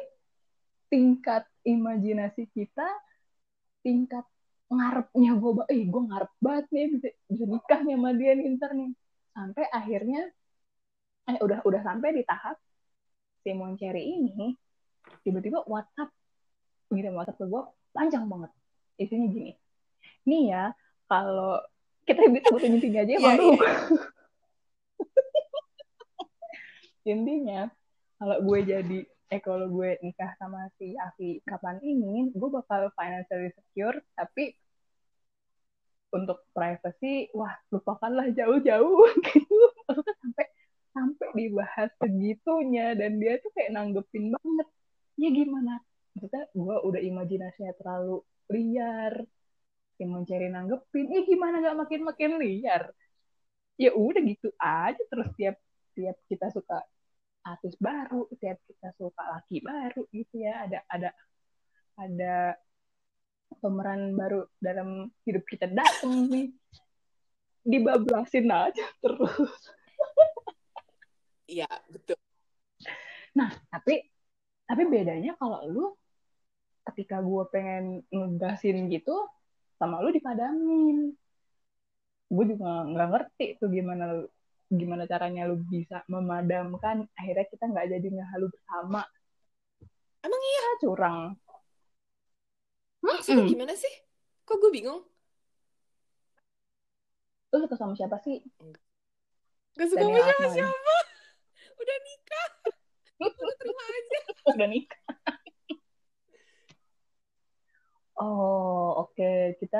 tingkat 0.87 1.43
imajinasi 1.67 2.47
kita 2.51 2.87
tingkat 3.83 4.23
ngarepnya 4.67 5.31
gue 5.39 5.51
eh 5.71 5.81
gue 5.87 6.01
ngarep 6.11 6.31
banget 6.43 6.65
nih 6.75 6.85
bisa, 6.91 7.07
bisa 7.31 7.43
nikah 7.47 7.79
nih 7.87 7.95
sama 7.95 8.09
dia 8.15 8.31
nih 8.35 8.47
ntar 8.59 8.71
nih. 8.75 8.89
Sampai 9.31 9.65
akhirnya 9.71 10.21
eh 11.27 11.37
udah 11.43 11.59
udah 11.67 11.81
sampai 11.83 12.09
di 12.15 12.23
tahap 12.23 12.57
si 13.43 13.51
Monceri 13.55 14.03
ini 14.03 14.55
tiba-tiba 15.23 15.63
WhatsApp 15.67 16.11
gitu 16.91 17.07
WhatsApp 17.15 17.39
ke 17.39 17.45
gue 17.47 17.63
panjang 17.95 18.27
banget. 18.27 18.51
Isinya 18.99 19.27
gini 19.31 19.53
nih 20.27 20.43
ya 20.51 20.63
kalau 21.07 21.63
kita 22.03 22.27
bisa 22.27 22.51
sebutin 22.51 22.75
intinya 22.79 23.01
aja 23.03 23.13
Iya, 23.15 23.23
malu 23.23 23.47
iya. 23.55 23.71
intinya 27.15 27.61
kalau 28.19 28.37
gue 28.43 28.59
jadi 28.67 28.99
eh 29.33 29.41
kalau 29.43 29.67
gue 29.75 29.89
nikah 30.05 30.31
sama 30.39 30.71
si 30.79 30.95
Avi 30.95 31.43
kapan 31.43 31.77
ini 31.83 32.31
gue 32.31 32.49
bakal 32.57 32.87
financially 32.95 33.51
secure 33.57 33.97
tapi 34.15 34.55
untuk 36.15 36.39
privacy 36.55 37.27
wah 37.35 37.53
lupakanlah 37.73 38.31
jauh-jauh. 38.31 39.07
Gitu. 39.27 39.57
Maksudnya 39.87 40.15
sampai 40.23 40.45
sampai 40.95 41.27
dibahas 41.35 41.89
segitunya 42.01 42.95
dan 42.97 43.19
dia 43.21 43.37
tuh 43.43 43.51
kayak 43.55 43.71
nanggepin 43.75 44.33
banget. 44.33 44.67
Ya 45.19 45.29
gimana? 45.33 45.73
Maksudnya 46.15 46.43
gue 46.55 46.75
udah 46.87 47.01
imajinasinya 47.03 47.73
terlalu 47.79 48.23
liar. 48.51 49.13
Yang 49.97 50.11
mencari 50.13 50.47
nanggepin 50.53 51.05
ya 51.09 51.21
gimana 51.25 51.55
gak 51.65 51.77
makin 51.81 52.01
makin 52.05 52.31
liar? 52.39 52.83
Ya 53.77 53.91
udah 53.93 54.21
gitu 54.25 54.49
aja 54.57 55.01
terus 55.11 55.29
tiap 55.37 55.55
tiap 55.93 56.17
kita 56.29 56.49
suka 56.53 56.81
artis 57.55 57.75
baru 57.79 58.27
tiap 58.41 58.59
kita 58.67 58.89
suka 58.99 59.23
laki 59.37 59.63
baru 59.63 60.03
gitu 60.11 60.35
ya 60.43 60.67
ada 60.67 60.79
ada 60.91 61.09
ada 61.97 62.35
pemeran 63.63 64.11
baru 64.13 64.43
dalam 64.59 65.07
hidup 65.23 65.43
kita 65.47 65.71
datang 65.71 66.27
nih 66.27 66.51
dibablasin 67.63 68.47
aja 68.51 68.85
terus 68.99 69.33
Iya, 71.47 71.67
betul. 71.87 72.19
Nah, 73.39 73.49
tapi 73.71 74.03
tapi 74.67 74.83
bedanya 74.91 75.31
kalau 75.39 75.63
lu 75.63 75.85
ketika 76.91 77.23
gue 77.23 77.43
pengen 77.47 78.03
ngegasin 78.11 78.91
gitu 78.91 79.15
sama 79.79 80.03
lu 80.03 80.11
dipadamin. 80.11 81.15
Gue 82.27 82.45
juga 82.51 82.83
nggak 82.83 83.09
ngerti 83.15 83.45
tuh 83.63 83.71
gimana 83.71 84.27
gimana 84.79 85.03
caranya 85.11 85.41
lu 85.49 85.55
bisa 85.73 86.03
memadamkan 86.11 86.97
akhirnya 87.19 87.45
kita 87.51 87.63
nggak 87.71 87.87
jadi 87.93 88.07
ngehalu 88.15 88.45
bersama. 88.53 89.01
Emang 90.25 90.41
iya 90.51 90.63
curang. 90.81 91.17
Maksudnya 93.05 93.43
Mm-mm. 93.43 93.51
gimana 93.51 93.73
sih? 93.83 93.93
Kok 94.47 94.57
gue 94.61 94.71
bingung? 94.75 95.01
Lu 97.51 97.57
suka 97.63 97.75
sama 97.79 97.93
siapa 97.99 98.17
sih? 98.25 98.37
Gak 99.77 99.87
suka 99.91 100.03
sama 100.03 100.19
siapa 100.25 100.45
siapa? 100.55 100.95
Udah 101.81 101.97
nikah. 102.05 102.47
Lu 103.21 103.27
terima 103.59 103.83
aja. 103.97 104.19
Udah 104.55 104.67
nikah. 104.69 105.01
Oh, 108.19 108.93
oke. 109.01 109.23
Kita 109.61 109.77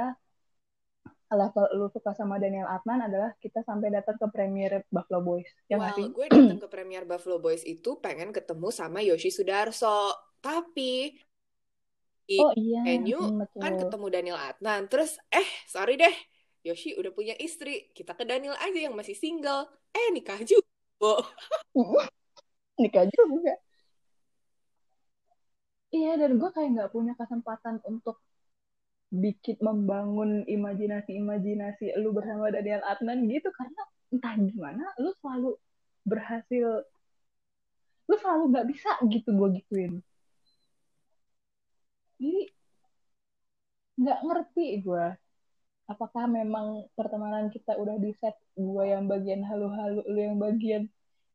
level 1.36 1.66
lu 1.76 1.88
suka 1.92 2.16
sama 2.16 2.40
Daniel 2.40 2.70
Adnan 2.72 3.12
adalah 3.12 3.36
kita 3.44 3.60
sampai 3.68 3.92
datang 3.92 4.16
ke 4.16 4.28
premier 4.32 4.86
Buffalo 4.88 5.20
Boys. 5.20 5.50
Ya? 5.68 5.76
Well, 5.76 6.14
gue 6.14 6.26
datang 6.32 6.60
ke 6.64 6.68
premier 6.72 7.04
Buffalo 7.04 7.42
Boys 7.42 7.68
itu 7.68 8.00
pengen 8.00 8.32
ketemu 8.32 8.72
sama 8.72 9.04
Yoshi 9.04 9.34
Sudarso. 9.34 10.16
Tapi 10.40 11.12
Oh 12.28 12.52
iya, 12.60 12.84
venue 12.84 13.24
mm, 13.24 13.40
kan 13.56 13.72
betul. 13.80 13.88
ketemu 13.88 14.06
Daniel 14.12 14.36
Adnan 14.36 14.92
terus 14.92 15.16
eh 15.32 15.48
sorry 15.64 15.96
deh 15.96 16.12
Yoshi 16.60 16.92
udah 17.00 17.16
punya 17.16 17.32
istri 17.40 17.88
kita 17.96 18.12
ke 18.20 18.28
Daniel 18.28 18.52
aja 18.60 18.76
yang 18.76 18.92
masih 19.00 19.16
single 19.16 19.64
eh 19.96 20.12
nikah 20.12 20.36
juga 20.44 20.68
Nikah 22.78 23.06
juga. 23.10 23.54
Iya, 25.90 26.20
dan 26.20 26.32
gue 26.38 26.50
kayak 26.52 26.70
nggak 26.78 26.92
punya 26.94 27.14
kesempatan 27.18 27.82
untuk 27.90 28.22
bikin 29.08 29.58
membangun 29.64 30.44
imajinasi-imajinasi 30.48 31.96
lu 32.04 32.12
bersama 32.12 32.52
Daniel 32.52 32.84
Adnan 32.84 33.28
gitu. 33.32 33.50
Karena 33.56 33.82
entah 34.12 34.36
gimana 34.40 34.84
lu 35.00 35.12
selalu 35.20 35.52
berhasil 36.08 36.68
lu 38.08 38.16
selalu 38.16 38.44
nggak 38.56 38.68
bisa 38.72 38.92
gitu 39.12 39.30
gue 39.36 39.50
gituin. 39.60 39.94
Jadi 42.18 42.50
nggak 43.98 44.20
ngerti 44.28 44.66
gue 44.86 45.06
apakah 45.88 46.24
memang 46.28 46.86
pertemanan 46.94 47.48
kita 47.50 47.74
udah 47.80 47.96
di 47.98 48.12
set 48.20 48.36
gue 48.60 48.84
yang 48.86 49.08
bagian 49.08 49.42
halu-halu 49.44 50.04
lu 50.08 50.20
yang 50.20 50.38
bagian 50.40 50.84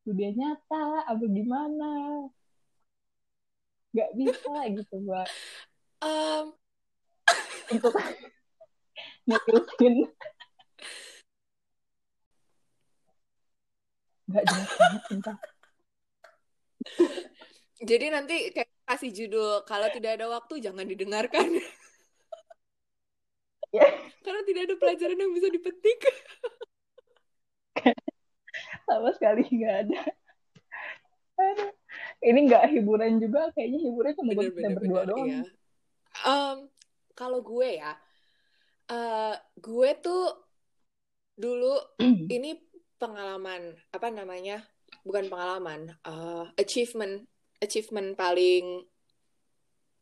dunia 0.04 0.30
nyata 0.36 1.08
apa 1.08 1.24
gimana? 1.28 1.92
Nggak 3.92 4.10
bisa 4.16 4.52
gitu 4.72 4.94
gue 5.04 5.22
um, 6.02 6.44
untuk 7.70 7.94
nyetirin 9.28 10.10
nggak 14.32 14.44
jelas 14.48 14.70
banget 14.80 15.02
sumpah. 15.12 15.36
Jadi 17.82 18.06
nanti 18.14 18.36
kayak 18.54 18.70
kasih 18.88 19.10
judul 19.12 19.66
kalau 19.68 19.90
tidak 19.92 20.16
ada 20.16 20.26
waktu 20.30 20.62
jangan 20.62 20.86
didengarkan. 20.88 21.60
Ya 23.72 23.88
karena 24.20 24.42
tidak 24.44 24.62
ada 24.68 24.74
pelajaran 24.76 25.16
yang 25.16 25.32
bisa 25.32 25.48
dipetik. 25.48 26.00
Sama 28.84 29.10
sekali 29.16 29.48
nggak 29.48 29.74
ada. 29.88 30.00
Ini 32.22 32.38
nggak 32.52 32.64
hiburan 32.68 33.18
juga 33.18 33.50
kayaknya 33.56 33.78
hiburan 33.82 34.12
cuma 34.14 34.30
buat 34.36 34.52
kita 34.52 34.68
berdua 34.78 35.02
doang. 35.08 35.26
ya. 35.26 35.42
um, 36.22 36.68
kalau 37.22 37.38
gue 37.38 37.78
ya 37.78 37.94
uh, 38.90 39.34
gue 39.54 39.90
tuh 40.02 40.26
dulu 41.38 41.78
ini 42.36 42.58
pengalaman 42.98 43.78
apa 43.94 44.10
namanya 44.10 44.66
bukan 45.06 45.30
pengalaman 45.30 45.94
uh, 46.02 46.50
achievement 46.58 47.22
achievement 47.62 48.18
paling 48.18 48.82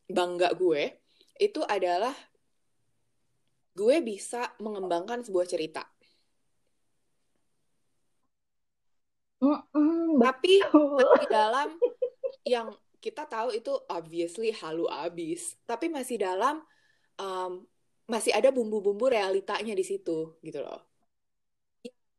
bangga 0.09 0.57
gue 0.57 0.97
itu 1.41 1.61
adalah 1.65 2.13
gue 3.73 3.97
bisa 4.05 4.53
mengembangkan 4.61 5.25
sebuah 5.25 5.47
cerita. 5.49 5.87
Mm-mm, 9.41 10.21
tapi 10.21 10.61
masih 10.69 11.29
dalam 11.33 11.69
yang 12.45 12.69
kita 13.01 13.25
tahu 13.25 13.57
itu 13.57 13.73
obviously 13.89 14.53
halu 14.53 14.85
abis. 14.93 15.57
Tapi 15.65 15.89
masih 15.89 16.21
dalam 16.21 16.61
um, 17.21 17.53
masih 18.11 18.33
ada 18.35 18.51
bumbu-bumbu 18.51 19.07
realitanya 19.13 19.77
di 19.77 19.85
situ 19.87 20.35
gitu 20.43 20.59
loh. 20.65 20.81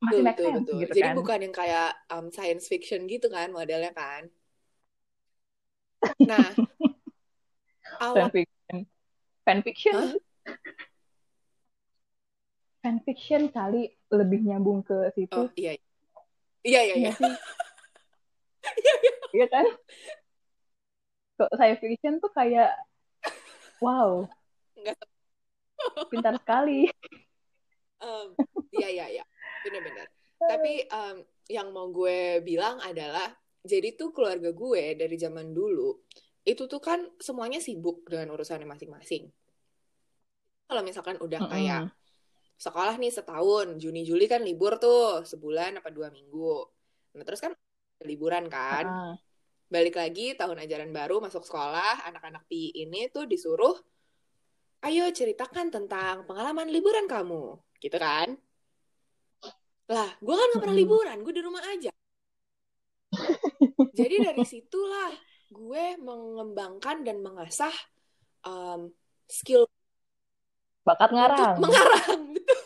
Masih 0.01 0.23
betul 0.23 0.23
make 0.23 0.37
betul 0.37 0.45
sense 0.47 0.61
betul. 0.63 0.79
gitu 0.81 0.93
jadi 0.95 1.09
kan? 1.09 1.15
bukan 1.17 1.39
yang 1.45 1.53
kayak 1.53 1.89
um, 2.13 2.25
science 2.31 2.65
fiction 2.71 3.01
gitu 3.09 3.27
kan 3.27 3.49
modelnya 3.51 3.91
kan. 3.91 4.29
Nah 6.25 6.47
awal 8.05 8.29
fanfiction. 8.31 8.77
Fanfiction? 9.45 9.93
Hah? 9.97 10.13
fanfiction 12.81 13.53
kali 13.53 13.93
lebih 14.09 14.41
nyambung 14.41 14.81
ke 14.81 15.13
situ. 15.13 15.37
Oh 15.37 15.49
iya 15.53 15.77
iya. 15.77 15.85
Iya 16.61 16.79
Iya 16.81 16.95
iya 16.97 17.11
sih. 17.13 17.33
iya 19.37 19.45
kan? 19.53 19.65
Kok 21.37 21.51
science 21.57 21.81
fiction 21.81 22.13
tuh 22.21 22.31
kayak 22.33 22.73
wow 23.81 24.25
nggak 24.81 24.99
pintar 26.11 26.35
sekali. 26.41 26.89
Um, 28.01 28.33
iya 28.73 28.87
iya 28.89 29.05
iya. 29.21 29.23
Benar-benar 29.61 30.09
tapi 30.41 30.89
um, 30.89 31.17
yang 31.51 31.69
mau 31.69 31.89
gue 31.93 32.41
bilang 32.41 32.81
adalah 32.81 33.29
jadi 33.61 33.93
tuh 33.93 34.09
keluarga 34.09 34.49
gue 34.49 34.97
dari 34.97 35.15
zaman 35.19 35.53
dulu 35.53 36.01
itu 36.41 36.65
tuh 36.65 36.81
kan 36.81 37.05
semuanya 37.21 37.61
sibuk 37.61 38.01
dengan 38.09 38.33
urusannya 38.33 38.65
masing-masing. 38.65 39.29
Kalau 40.65 40.81
misalkan 40.81 41.21
udah 41.21 41.45
kayak 41.45 41.85
Mm-mm. 41.85 41.93
sekolah 42.57 42.97
nih 42.97 43.13
setahun 43.13 43.77
Juni 43.77 44.01
Juli 44.01 44.25
kan 44.25 44.41
libur 44.41 44.81
tuh 44.81 45.21
sebulan 45.21 45.77
apa 45.77 45.93
dua 45.93 46.09
minggu. 46.09 46.65
Nah 47.13 47.23
terus 47.27 47.45
kan 47.45 47.53
liburan 48.01 48.49
kan. 48.49 48.85
Ah, 48.89 49.13
balik 49.69 50.01
lagi 50.01 50.33
tahun 50.33 50.65
ajaran 50.65 50.89
baru 50.89 51.21
masuk 51.21 51.45
sekolah 51.45 52.09
anak-anak 52.09 52.49
PI 52.49 52.89
ini 52.89 53.13
tuh 53.13 53.29
disuruh 53.29 53.77
ayo 54.87 55.05
ceritakan 55.13 55.69
tentang 55.69 56.25
pengalaman 56.25 56.69
liburan 56.69 57.05
kamu. 57.05 57.57
Gitu 57.77 57.97
kan? 57.97 58.37
Lah 59.91 60.09
gue 60.17 60.35
kan 60.35 60.47
gak 60.55 60.61
pernah 60.63 60.77
liburan 60.77 61.17
gue 61.21 61.33
di 61.35 61.43
rumah 61.43 61.63
aja. 61.67 61.91
Jadi 63.91 64.15
dari 64.23 64.43
situlah 64.47 65.11
gue 65.51 65.85
mengembangkan 65.99 67.03
dan 67.03 67.19
mengasah 67.19 67.75
um, 68.47 68.87
skill 69.27 69.67
bakat 70.81 71.11
untuk 71.11 71.17
ngarang. 71.19 71.55
mengarang 71.59 72.21
betul. 72.33 72.61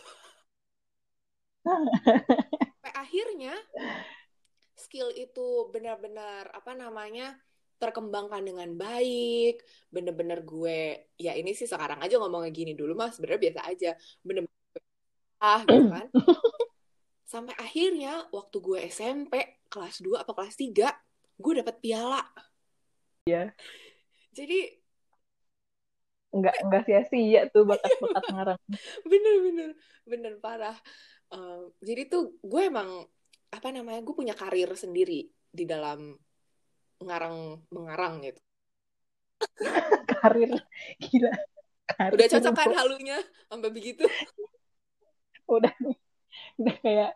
Sampai 2.78 2.94
akhirnya 2.94 3.54
skill 4.78 5.10
itu 5.18 5.66
benar-benar 5.74 6.54
apa 6.54 6.78
namanya 6.78 7.42
terkembangkan 7.78 8.42
dengan 8.42 8.70
baik. 8.76 9.64
Bener-bener 9.92 10.42
gue 10.44 11.12
ya 11.20 11.36
ini 11.36 11.52
sih 11.52 11.68
sekarang 11.68 12.00
aja 12.02 12.16
ngomongnya 12.20 12.52
gini 12.52 12.74
dulu 12.74 12.96
mas 12.96 13.20
sebenarnya 13.20 13.42
biasa 13.52 13.62
aja. 13.68 13.92
Bener-bener 14.24 14.82
ah 15.40 15.62
gitu 15.64 15.90
kan. 15.96 16.08
Sampai 17.26 17.54
akhirnya 17.60 18.28
waktu 18.32 18.58
gue 18.62 18.80
SMP 18.88 19.34
kelas 19.68 20.00
2 20.00 20.24
apa 20.24 20.32
kelas 20.32 20.56
3 20.56 21.42
gue 21.42 21.54
dapet 21.60 21.76
piala. 21.84 22.24
Iya. 23.26 23.50
jadi 24.36 24.78
nggak 26.36 26.56
nggak 26.68 26.84
sia-sia 26.86 27.48
tuh 27.50 27.64
bakat-bakat 27.66 28.24
ngarang. 28.36 28.62
Bener-bener 29.08 29.70
bener. 30.06 30.34
Parah. 30.40 30.78
Um, 31.34 31.74
jadi 31.82 32.06
tuh 32.06 32.38
gue 32.46 32.62
emang 32.70 33.08
apa 33.50 33.68
namanya 33.72 34.04
gue 34.04 34.16
punya 34.16 34.36
karir 34.36 34.68
sendiri 34.76 35.32
di 35.32 35.64
dalam 35.64 36.12
ngarang 37.06 37.62
mengarang 37.70 38.26
gitu. 38.26 38.42
Karir 40.10 40.52
gila. 40.98 41.34
Karir 41.86 42.14
udah 42.18 42.28
cocok 42.34 42.54
kan 42.58 42.74
halunya? 42.74 43.18
Sampai 43.48 43.70
begitu? 43.70 44.06
Udah 45.46 45.72
udah 46.60 46.76
kayak 46.84 47.12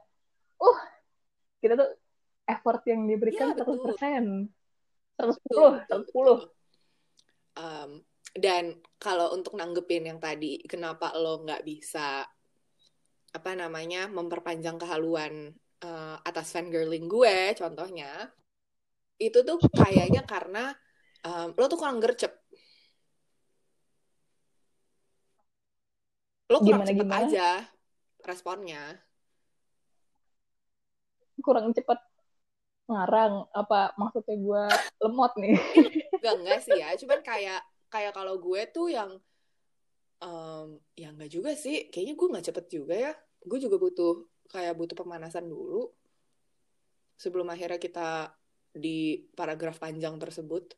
uh 0.62 0.80
kita 1.60 1.74
tuh 1.76 1.92
effort 2.48 2.82
yang 2.88 3.04
diberikan 3.06 3.52
Iya, 3.52 3.66
100% 3.66 3.68
betul. 3.68 3.98
110 5.20 5.44
betul, 5.44 5.70
betul, 5.76 6.00
110 6.00 6.08
betul. 6.08 6.40
Um, 7.60 7.92
dan 8.38 8.78
kalau 9.02 9.36
untuk 9.36 9.58
nanggepin 9.58 10.08
yang 10.08 10.20
tadi 10.22 10.64
kenapa 10.70 11.12
lo 11.18 11.44
nggak 11.44 11.66
bisa 11.66 12.24
apa 13.30 13.52
namanya 13.54 14.10
memperpanjang 14.10 14.78
kehaluan 14.80 15.54
uh, 15.86 16.18
atas 16.24 16.54
fangirling 16.54 17.06
gue 17.06 17.54
contohnya 17.58 18.30
itu 19.20 19.40
tuh 19.44 19.58
kayaknya 19.76 20.24
karena 20.24 20.72
um, 21.28 21.52
lo 21.54 21.66
tuh 21.68 21.78
kurang 21.80 22.00
gercep 22.00 22.32
lo 26.50 26.58
kurang 26.66 26.82
Gimana, 26.82 26.90
cepet 26.90 27.06
gimana? 27.06 27.26
aja 27.30 27.50
responnya 28.26 28.82
kurang 31.40 31.72
cepet 31.72 32.00
ngarang 32.90 33.46
apa 33.54 33.94
maksudnya 33.96 34.36
gue 34.36 34.64
lemot 35.06 35.32
nih 35.38 35.56
Enggak, 36.20 36.36
enggak 36.36 36.60
sih 36.68 36.76
ya. 36.76 36.90
Cuman 37.00 37.20
kayak 37.24 37.62
kayak 37.88 38.12
kalau 38.12 38.36
gue 38.44 38.62
tuh 38.76 38.92
yang 38.92 39.12
em 40.20 40.68
ya 41.00 41.16
enggak 41.16 41.32
juga 41.32 41.56
sih. 41.56 41.88
Kayaknya 41.88 42.14
gue 42.20 42.28
nggak 42.36 42.46
cepet 42.52 42.66
juga 42.68 42.96
ya. 43.00 43.14
Gue 43.40 43.56
juga 43.64 43.80
butuh 43.80 44.28
kayak 44.52 44.76
butuh 44.76 45.00
pemanasan 45.00 45.48
dulu 45.48 45.88
sebelum 47.16 47.48
akhirnya 47.48 47.80
kita 47.80 48.36
di 48.74 49.26
paragraf 49.36 49.78
panjang 49.82 50.16
tersebut. 50.20 50.76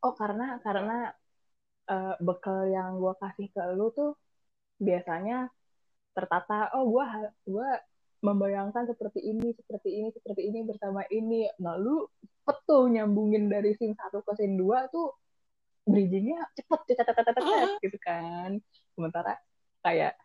oh 0.00 0.12
karena 0.16 0.56
karena 0.64 1.12
eh, 1.92 2.14
bekal 2.24 2.68
yang 2.72 2.96
gue 2.96 3.12
kasih 3.20 3.46
ke 3.52 3.62
lu 3.76 3.92
tuh 3.92 4.16
biasanya 4.80 5.52
tertata 6.16 6.72
oh 6.76 6.88
gue 6.88 7.04
gue 7.44 7.68
membayangkan 8.20 8.84
seperti 8.88 9.20
ini 9.20 9.52
seperti 9.56 9.88
ini 10.00 10.08
seperti 10.16 10.42
ini 10.48 10.58
bersama 10.64 11.04
ini 11.12 11.48
nah 11.60 11.76
lu 11.76 12.08
cepet 12.24 12.56
tuh 12.68 12.88
nyambungin 12.88 13.48
dari 13.52 13.76
scene 13.76 13.92
satu 13.96 14.24
ke 14.24 14.32
scene 14.40 14.56
dua 14.56 14.88
tuh 14.88 15.12
bridgingnya 15.84 16.40
cepet 16.56 16.80
cepet 16.96 17.04
cepet 17.12 17.24
cepet 17.28 17.44
Ah. 17.44 17.76
gitu 17.84 17.98
kan 18.00 18.50
sementara 18.96 19.36
kayak 19.84 20.16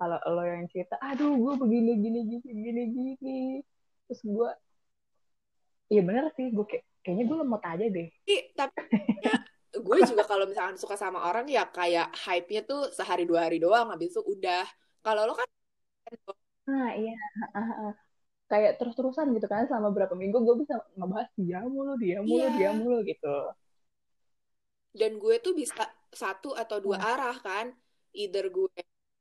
kalau 0.00 0.18
lo 0.32 0.42
yang 0.44 0.64
cerita 0.72 0.96
aduh 1.00 1.32
gue 1.36 1.54
begini 1.60 1.92
gini 2.00 2.20
gini 2.28 2.48
gini 2.64 2.82
gini 2.92 3.36
terus 4.08 4.20
gue 4.24 4.50
iya 5.92 6.00
bener 6.04 6.24
sih 6.36 6.48
gue 6.52 6.64
kayak 6.64 6.84
kayaknya 7.04 7.24
gue 7.28 7.36
lemot 7.44 7.62
aja 7.62 7.84
deh 7.88 8.08
Ih, 8.24 8.42
tapi 8.56 8.80
ya, 9.20 9.34
gue 9.74 9.98
juga 10.08 10.22
kalau 10.24 10.44
misalkan 10.48 10.76
suka 10.80 10.96
sama 10.96 11.20
orang 11.28 11.44
ya 11.50 11.68
kayak 11.68 12.08
hype-nya 12.24 12.64
tuh 12.64 12.88
sehari 12.94 13.24
dua 13.28 13.46
hari 13.50 13.60
doang 13.60 13.92
habis 13.92 14.12
itu 14.16 14.22
udah 14.24 14.64
kalau 15.04 15.28
lo 15.28 15.34
kan 15.36 15.48
nah 16.64 16.96
iya 16.96 17.12
ah, 17.52 17.60
ah. 17.60 17.92
kayak 18.48 18.80
terus-terusan 18.80 19.36
gitu 19.36 19.44
kan 19.44 19.68
selama 19.68 19.92
berapa 19.92 20.14
minggu 20.16 20.40
gue 20.40 20.56
bisa 20.64 20.80
ngebahas 20.96 21.28
dia 21.36 21.60
mulu 21.64 21.92
dia 22.00 22.18
mulu 22.24 22.40
Iya. 22.40 22.48
dia 22.56 22.70
mulu 22.72 22.98
gitu 23.04 23.34
dan 24.94 25.18
gue 25.18 25.34
tuh 25.42 25.52
bisa 25.58 25.84
satu 26.14 26.54
atau 26.54 26.78
dua 26.78 26.96
Nah. 27.02 27.10
arah 27.18 27.36
kan 27.42 27.66
either 28.14 28.46
gue 28.48 28.70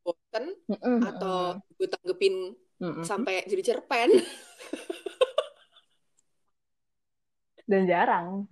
bosen 0.06 0.46
Mm-mm, 0.70 1.00
atau 1.02 1.58
gue 1.80 1.88
tanggepin 1.90 2.54
mm-mm. 2.82 3.04
sampai 3.06 3.46
jadi 3.46 3.74
cerpen. 3.74 4.10
Dan 7.70 7.88
jarang. 7.88 8.48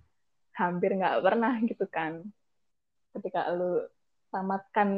Hampir 0.55 0.93
nggak 0.99 1.23
pernah 1.23 1.53
gitu 1.63 1.85
kan. 1.87 2.21
Ketika 3.15 3.49
lu 3.55 3.81
tamatkan 4.31 4.89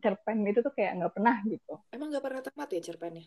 cerpen 0.00 0.44
itu 0.44 0.60
tuh 0.60 0.72
kayak 0.76 1.00
nggak 1.00 1.14
pernah 1.16 1.36
gitu. 1.48 1.80
Emang 1.88 2.12
gak 2.12 2.24
pernah 2.24 2.44
tamat 2.44 2.68
ya 2.76 2.80
cerpennya? 2.84 3.24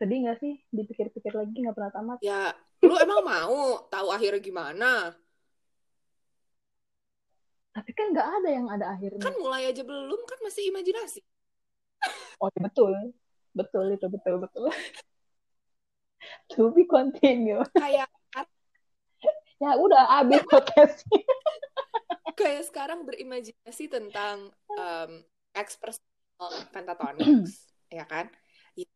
Sedih 0.00 0.24
nggak 0.24 0.38
sih? 0.40 0.56
Dipikir-pikir 0.72 1.32
lagi 1.36 1.52
nggak 1.60 1.76
pernah 1.76 1.92
tamat. 1.92 2.18
Ya 2.24 2.56
lu 2.80 2.96
emang 2.96 3.20
mau 3.20 3.84
tahu 3.92 4.08
akhirnya 4.08 4.40
gimana? 4.40 5.12
Tapi 7.76 7.90
kan 7.92 8.06
nggak 8.16 8.28
ada 8.40 8.48
yang 8.48 8.66
ada 8.72 8.86
akhirnya. 8.96 9.20
Kan 9.20 9.36
mulai 9.36 9.68
aja 9.68 9.84
belum 9.84 10.20
kan 10.24 10.40
masih 10.40 10.72
imajinasi 10.72 11.20
oh 12.40 12.50
betul. 12.58 13.14
Betul 13.54 13.94
itu 13.94 14.06
betul 14.08 14.42
betul. 14.42 14.70
To 16.52 16.68
be 16.74 16.84
continue 16.84 17.64
kayak 17.78 18.10
ya 19.60 19.72
udah 19.76 20.20
abis 20.20 20.42
podcastnya 20.48 21.20
kayak 22.40 22.64
sekarang 22.68 23.04
berimajinasi 23.04 23.88
tentang 23.88 24.52
um, 24.76 25.10
ex 25.52 25.76
personal 25.80 26.50
pentatonics 26.72 27.72
ya 27.92 28.04
kan? 28.08 28.28
Ya, 28.76 28.88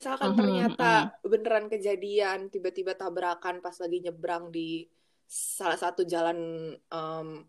misalkan 0.00 0.32
Mhm, 0.32 0.38
ternyata 0.38 0.92
beneran 1.24 1.66
kejadian 1.72 2.52
tiba-tiba 2.52 2.96
tabrakan 2.96 3.64
pas 3.64 3.76
lagi 3.80 3.98
nyebrang 4.04 4.52
di 4.52 4.84
salah 5.28 5.78
satu 5.78 6.04
jalan 6.04 6.72
um, 6.92 7.44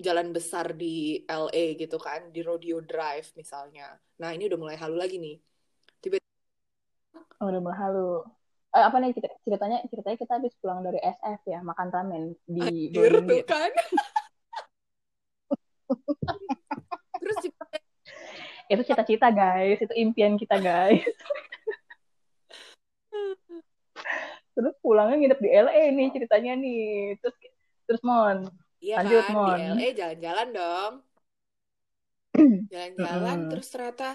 jalan 0.00 0.32
besar 0.32 0.72
di 0.72 1.22
LA 1.28 1.76
gitu 1.76 1.98
kan 2.00 2.32
di 2.32 2.40
Rodeo 2.40 2.80
Drive 2.80 3.34
misalnya. 3.36 3.98
Nah 4.20 4.32
ini 4.32 4.48
udah 4.48 4.58
mulai 4.58 4.76
halu 4.78 4.96
lagi 4.96 5.18
nih. 5.18 5.36
Oh, 7.42 7.50
udah 7.50 7.58
mulai 7.58 7.74
halu. 7.74 8.22
Eh, 8.70 8.84
apa 8.86 9.02
nih 9.02 9.10
cerita- 9.18 9.34
ceritanya? 9.42 9.82
Ceritanya 9.90 10.14
kita 10.14 10.32
habis 10.38 10.54
pulang 10.62 10.86
dari 10.86 11.02
SF 11.02 11.42
ya 11.50 11.58
makan 11.58 11.88
ramen 11.90 12.38
di 12.46 12.62
Anjir 12.62 13.18
tuh 13.18 13.42
kan. 13.42 13.70
Terus 17.18 17.36
itu 18.70 18.82
cita-cita 18.86 19.34
guys. 19.34 19.82
Itu 19.82 19.90
impian 19.98 20.38
kita 20.38 20.62
guys. 20.62 21.02
Terus 24.54 24.74
pulangnya 24.78 25.18
nginep 25.18 25.40
di 25.42 25.50
LA 25.50 25.90
nih 25.90 26.08
ceritanya 26.14 26.52
nih. 26.54 27.18
Terus 27.18 27.34
terus 27.90 28.00
mon 28.06 28.46
Iya 28.82 28.96
Lanjut, 28.98 29.22
kan, 29.22 29.34
Mon. 29.38 29.46
di 29.46 29.62
LA 29.62 29.88
jalan-jalan 29.94 30.48
dong. 30.50 30.92
Jalan-jalan, 32.72 33.38
terus 33.52 33.68
ternyata 33.70 34.08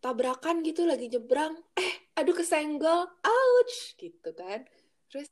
tabrakan 0.00 0.64
gitu 0.64 0.88
lagi 0.88 1.12
nyebrang. 1.12 1.60
Eh, 1.76 1.92
aduh 2.16 2.32
kesenggol, 2.32 3.04
ouch, 3.20 3.76
gitu 4.00 4.30
kan. 4.32 4.64
Terus, 5.12 5.28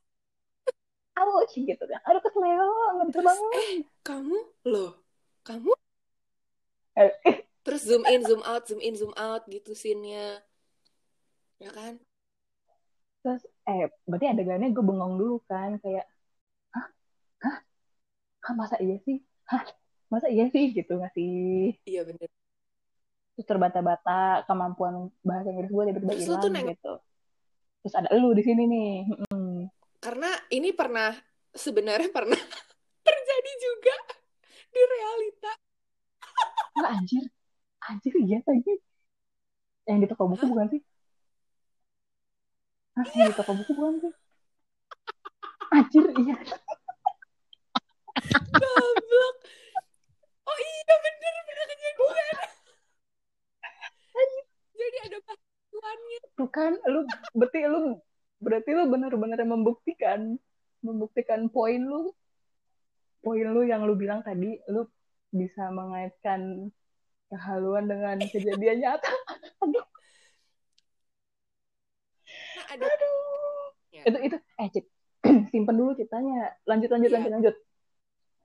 ouch 1.16 1.54
gitu 1.56 1.84
kan 1.88 2.00
aduh 2.04 2.20
bisa 2.20 3.16
terus 3.16 3.24
bangun 3.24 3.52
eh, 3.56 3.76
kamu, 4.04 4.38
loh, 4.68 4.92
kamu? 5.40 5.72
Eh, 7.00 7.12
Terus 7.64 7.82
zoom 7.82 8.04
in, 8.06 8.22
zoom 8.22 8.42
out, 8.44 8.62
zoom 8.68 8.78
in, 8.84 8.94
zoom 8.94 9.14
out 9.16 9.42
gitu 9.48 9.72
scene-nya. 9.72 10.44
Ya 11.58 11.72
kan? 11.72 11.98
terus 13.26 13.42
eh 13.66 13.90
berarti 14.06 14.30
adegannya 14.30 14.70
gue 14.70 14.84
bengong 14.86 15.18
dulu 15.18 15.42
kan 15.50 15.82
kayak 15.82 16.06
hah 18.46 18.54
masa 18.54 18.76
iya 18.78 18.96
sih? 19.02 19.18
Hah 19.50 19.62
masa 20.06 20.30
iya 20.30 20.46
sih? 20.54 20.70
Gitu 20.70 20.92
nggak 20.94 21.12
sih? 21.18 21.74
Iya 21.82 22.06
bener. 22.06 22.30
terus 23.36 23.52
terbata-bata 23.52 24.48
kemampuan 24.48 25.12
bahasa 25.20 25.52
Inggris 25.52 25.68
gue 25.68 25.82
tiba-tiba 25.92 26.14
hilang 26.16 26.40
neng- 26.56 26.72
gitu. 26.72 26.92
Terus 27.84 27.94
ada 28.00 28.08
lu 28.16 28.32
di 28.32 28.40
sini 28.40 28.62
nih 28.64 28.90
Mm-mm. 29.12 29.68
Karena 30.00 30.30
ini 30.48 30.72
pernah, 30.72 31.12
sebenarnya 31.52 32.08
pernah 32.08 32.38
terjadi 33.06 33.52
juga 33.60 33.96
di 34.72 34.82
realita. 34.88 35.52
Nggak, 36.80 36.90
anjir. 36.96 37.24
Anjir 37.92 38.14
iya 38.24 38.38
lagi 38.40 38.72
yang 39.86 39.98
di 40.02 40.06
toko 40.08 40.24
buku 40.32 40.42
Hah? 40.42 40.50
bukan 40.50 40.66
sih? 40.72 40.80
Hah, 42.96 43.06
yang 43.20 43.28
di 43.30 43.34
toko 43.36 43.52
buku 43.52 43.72
bukan 43.76 43.94
sih? 44.00 44.12
Anjir 45.76 46.04
iya 46.24 46.36
Goblok. 48.52 49.36
Oh 50.46 50.58
iya 50.58 50.94
bener, 50.96 51.34
bener 51.44 51.64
kejadian. 51.68 52.48
Jadi 54.76 54.98
ada 55.02 55.18
bantuannya. 55.20 56.18
tuh 56.36 56.48
kan 56.48 56.72
lu 56.86 57.00
berarti 57.32 57.60
lu 57.64 57.96
berarti 58.38 58.70
lu 58.70 58.84
benar-benar 58.86 59.40
membuktikan 59.42 60.36
membuktikan 60.80 61.48
poin 61.48 61.80
lu 61.80 62.12
poin 63.20 63.46
lu 63.48 63.64
yang 63.64 63.82
lu 63.82 63.96
bilang 63.96 64.20
tadi 64.20 64.60
lu 64.68 64.84
bisa 65.32 65.72
mengaitkan 65.72 66.68
kehaluan 67.26 67.88
dengan 67.88 68.20
kejadian 68.22 68.84
nyata 68.84 69.10
aduh 69.60 69.86
Nah, 72.56 72.64
ada 72.72 72.84
aduh 72.84 73.14
Ya. 73.90 74.02
itu 74.04 74.18
itu 74.28 74.36
eh 74.60 74.68
cik 74.68 74.84
simpen 75.50 75.72
dulu 75.72 75.96
ceritanya 75.96 76.52
lanjut 76.68 76.92
lanjut 76.92 77.08
Iya. 77.08 77.16
lanjut 77.16 77.32
lanjut 77.32 77.56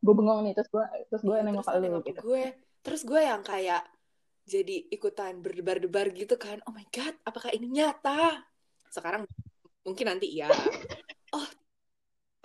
gue 0.05 0.13
bengong 0.17 0.39
nih 0.45 0.53
terus 0.57 0.69
gue 0.73 0.83
terus 1.09 1.23
gue 1.27 1.35
Iya, 1.37 1.45
nengok 1.45 1.65
ke 1.67 1.77
lu 1.81 1.99
gitu. 2.09 2.21
gue. 2.23 2.43
Terus 2.83 3.01
gue 3.09 3.21
yang 3.29 3.41
kayak 3.49 3.81
jadi 4.53 4.75
ikutan 4.95 5.33
berdebar-debar 5.45 6.07
gitu 6.19 6.35
kan. 6.45 6.57
Oh 6.67 6.73
my 6.77 6.85
god 6.95 7.15
apakah 7.29 7.51
ini 7.57 7.67
nyata? 7.77 8.11
Sekarang 8.95 9.21
mungkin 9.87 10.05
nanti 10.11 10.27
iya. 10.35 10.47
Oh 11.35 11.47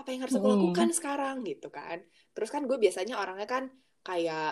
apa 0.01 0.09
yang 0.13 0.21
harus 0.25 0.37
aku 0.39 0.49
Mm-mm. 0.49 0.55
lakukan 0.55 0.89
sekarang 0.99 1.37
gitu 1.51 1.69
kan. 1.79 1.99
Terus 2.35 2.51
kan 2.55 2.63
gue 2.69 2.79
biasanya 2.85 3.15
orangnya 3.23 3.47
kan 3.55 3.65
kayak 4.07 4.45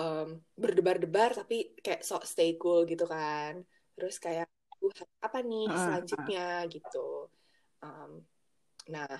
em, 0.00 0.28
berdebar-debar 0.62 1.30
tapi 1.40 1.54
kayak 1.84 2.02
sok 2.08 2.22
stay 2.32 2.50
cool 2.60 2.80
gitu 2.90 3.04
kan. 3.14 3.54
Terus 3.96 4.16
kayak 4.24 4.46
"Uh, 4.84 4.92
apa 5.26 5.38
nih 5.50 5.64
Ah, 5.66 5.72
ah. 5.72 5.84
selanjutnya 5.84 6.40
gitu. 6.74 6.98
Em, 7.84 8.12
nah 8.92 9.10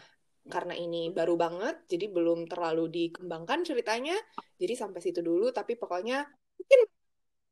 karena 0.46 0.74
ini 0.78 1.10
baru 1.10 1.34
banget 1.34 1.90
jadi 1.90 2.06
belum 2.10 2.46
terlalu 2.46 2.86
dikembangkan 2.86 3.66
ceritanya 3.66 4.14
jadi 4.56 4.74
sampai 4.78 5.00
situ 5.02 5.20
dulu 5.20 5.50
tapi 5.50 5.74
pokoknya 5.74 6.22
mungkin 6.56 6.80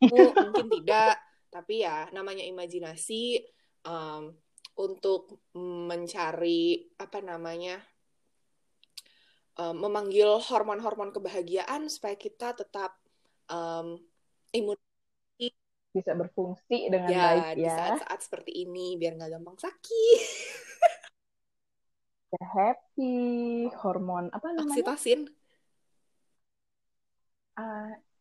mungkin 0.46 0.66
tidak 0.80 1.18
tapi 1.54 1.87
ya 1.87 2.11
namanya 2.11 2.42
imajinasi 2.42 3.38
em, 3.87 4.22
untuk 4.74 5.38
mencari 5.54 6.90
apa 6.98 7.22
namanya 7.22 7.78
em, 9.54 9.74
memanggil 9.78 10.42
hormon-hormon 10.42 11.14
kebahagiaan 11.14 11.87
supaya 11.87 12.18
kita 12.18 12.59
tetap 12.59 12.98
em, 13.50 14.02
imun. 14.54 14.78
Bisa 15.94 16.11
berfungsi 16.18 16.90
dengan 16.90 17.07
ya 17.07 17.38
baik 17.38 17.62
di 17.62 17.70
ya. 17.70 17.78
saat-saat 17.78 18.18
seperti 18.26 18.66
ini 18.66 18.98
biar 18.98 19.14
nggak 19.14 19.30
gampang 19.38 19.54
sakit 19.62 20.18
Happy 22.40 23.14
hormon 23.83 24.31
apa 24.33 24.47
namanya? 24.55 24.75
Oksitosin. 24.75 25.20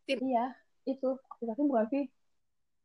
Tin. 0.04 0.18
iya 0.20 0.54
itu. 0.84 1.16
Oksitosin 1.16 1.66
bukan 1.66 1.86
sih 1.90 2.04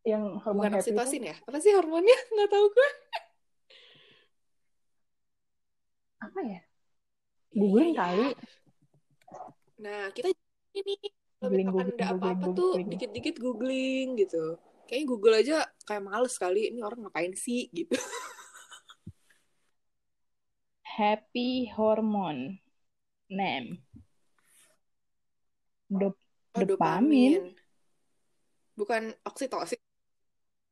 yang 0.08 0.40
hormon 0.42 0.64
bukan 0.66 0.74
happy 0.80 0.90
itu? 0.90 0.98
oksitosin 0.98 1.22
ya? 1.30 1.36
Apa 1.46 1.58
sih 1.60 1.72
hormonnya? 1.76 2.18
Nggak 2.34 2.50
tahu 2.50 2.66
gue 2.72 2.90
apa 6.20 6.40
ya? 6.44 6.60
Iya, 7.56 7.60
googling 7.64 7.92
iya. 7.96 8.00
kali. 8.04 8.28
Nah, 9.80 10.02
kita 10.12 10.28
ini 10.76 10.94
kalau 11.40 11.56
Googling, 11.56 11.68
ada 11.96 12.06
apa-apa 12.20 12.46
tuh 12.52 12.72
dikit-dikit 12.84 13.36
googling 13.40 14.20
gitu. 14.20 14.60
Kayaknya 14.86 15.06
Google 15.08 15.36
aja 15.40 15.58
kayak 15.88 16.04
males 16.04 16.36
kali 16.36 16.68
ini 16.68 16.84
orang 16.84 17.08
ngapain 17.08 17.32
sih 17.34 17.72
gitu. 17.72 17.96
happy 21.00 21.72
hormone 21.72 22.60
name. 23.32 23.80
Dop 25.88 26.20
Oh, 26.58 26.66
dopamin. 26.66 27.56
Bukan 28.76 29.14
oksitosin. 29.24 29.78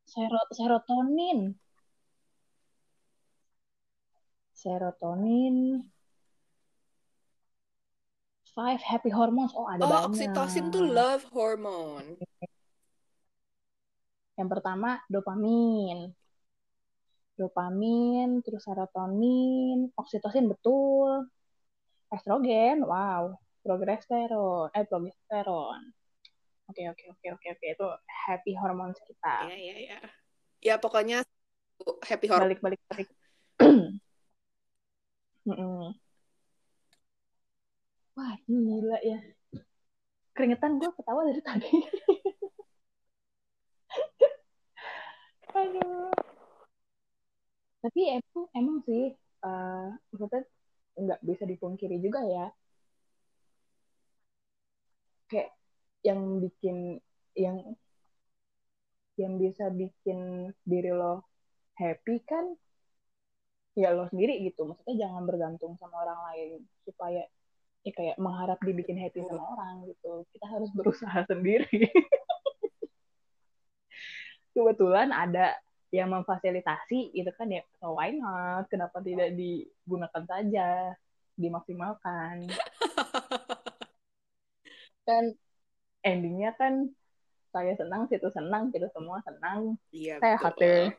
sero 0.10 0.42
serotonin. 0.52 1.54
Serotonin. 4.58 5.86
Five 8.58 8.82
happy 8.82 9.14
hormones. 9.14 9.54
Oh, 9.54 9.70
ada 9.70 9.86
Oh, 9.86 9.90
banyak. 10.10 10.34
oksitosin 10.34 10.74
tuh 10.74 10.82
love 10.82 11.30
hormone. 11.30 12.18
Yang 14.34 14.50
pertama 14.50 14.98
dopamin. 15.14 16.17
Dopamin, 17.38 18.42
terus 18.42 18.66
serotonin, 18.66 19.94
oksitosin 19.94 20.50
betul. 20.50 21.30
Estrogen, 22.10 22.82
wow. 22.82 23.38
Progesteron, 23.62 24.74
eh 24.74 24.84
progesteron. 24.90 25.94
Oke, 26.68 26.84
oke, 26.90 27.04
oke, 27.14 27.28
oke, 27.38 27.48
oke. 27.54 27.66
Itu 27.78 27.88
happy 28.10 28.58
hormones 28.58 29.00
kita. 29.06 29.48
Iya, 29.48 29.56
iya, 29.56 29.76
iya. 29.78 29.98
Ya, 30.60 30.76
pokoknya 30.82 31.22
happy 32.04 32.28
hormone. 32.28 32.58
Balik, 32.58 32.60
balik, 32.66 32.82
balik. 32.90 33.08
Mm-mm. 35.48 35.96
Wah, 38.18 38.34
gila 38.50 38.98
ya. 39.06 39.22
Keringetan 40.34 40.82
gue 40.82 40.90
ketawa 40.92 41.22
dari 41.24 41.42
tadi. 41.46 41.72
Aduh. 45.58 46.37
Tapi 47.84 48.02
emang, 48.20 48.46
emang 48.58 48.78
sih, 48.86 49.14
eh 49.18 49.88
maksudnya 50.12 50.44
nggak 50.98 51.22
bisa 51.22 51.44
dipungkiri 51.46 51.98
juga 52.02 52.22
ya. 52.26 52.46
Kayak 55.30 55.54
yang 56.02 56.42
bikin, 56.42 56.98
yang 57.38 57.58
yang 59.18 59.42
bisa 59.42 59.74
bikin 59.74 60.54
diri 60.62 60.94
lo 60.94 61.26
happy 61.78 62.22
kan 62.26 62.54
ya 63.78 63.94
lo 63.94 64.10
sendiri 64.10 64.42
gitu. 64.46 64.66
Maksudnya 64.66 65.06
jangan 65.06 65.24
bergantung 65.26 65.78
sama 65.78 66.06
orang 66.06 66.20
lain 66.34 66.50
supaya 66.86 67.26
ya 67.86 67.92
kayak 67.94 68.18
mengharap 68.18 68.58
dibikin 68.66 68.98
happy 68.98 69.22
sama 69.26 69.54
orang 69.54 69.86
gitu. 69.86 70.26
Kita 70.34 70.46
harus 70.50 70.70
berusaha 70.74 71.20
sendiri. 71.30 71.70
Kebetulan 74.58 75.14
ada 75.14 75.54
yang 75.92 76.12
memfasilitasi 76.12 77.16
itu 77.16 77.32
kan 77.36 77.48
ya. 77.48 77.64
So 77.80 77.96
why 77.96 78.12
not? 78.12 78.68
Kenapa 78.68 79.00
tidak 79.00 79.36
digunakan 79.36 80.24
saja? 80.28 80.96
Dimaksimalkan. 81.38 82.48
Kan 85.08 85.40
endingnya 86.04 86.52
kan 86.60 86.92
saya 87.56 87.72
senang 87.80 88.12
situ 88.12 88.28
senang 88.36 88.76
kita 88.76 88.92
semua 88.92 89.24
senang. 89.24 89.80
Iya, 89.96 90.20
betul. 90.20 90.52
deh 90.60 90.92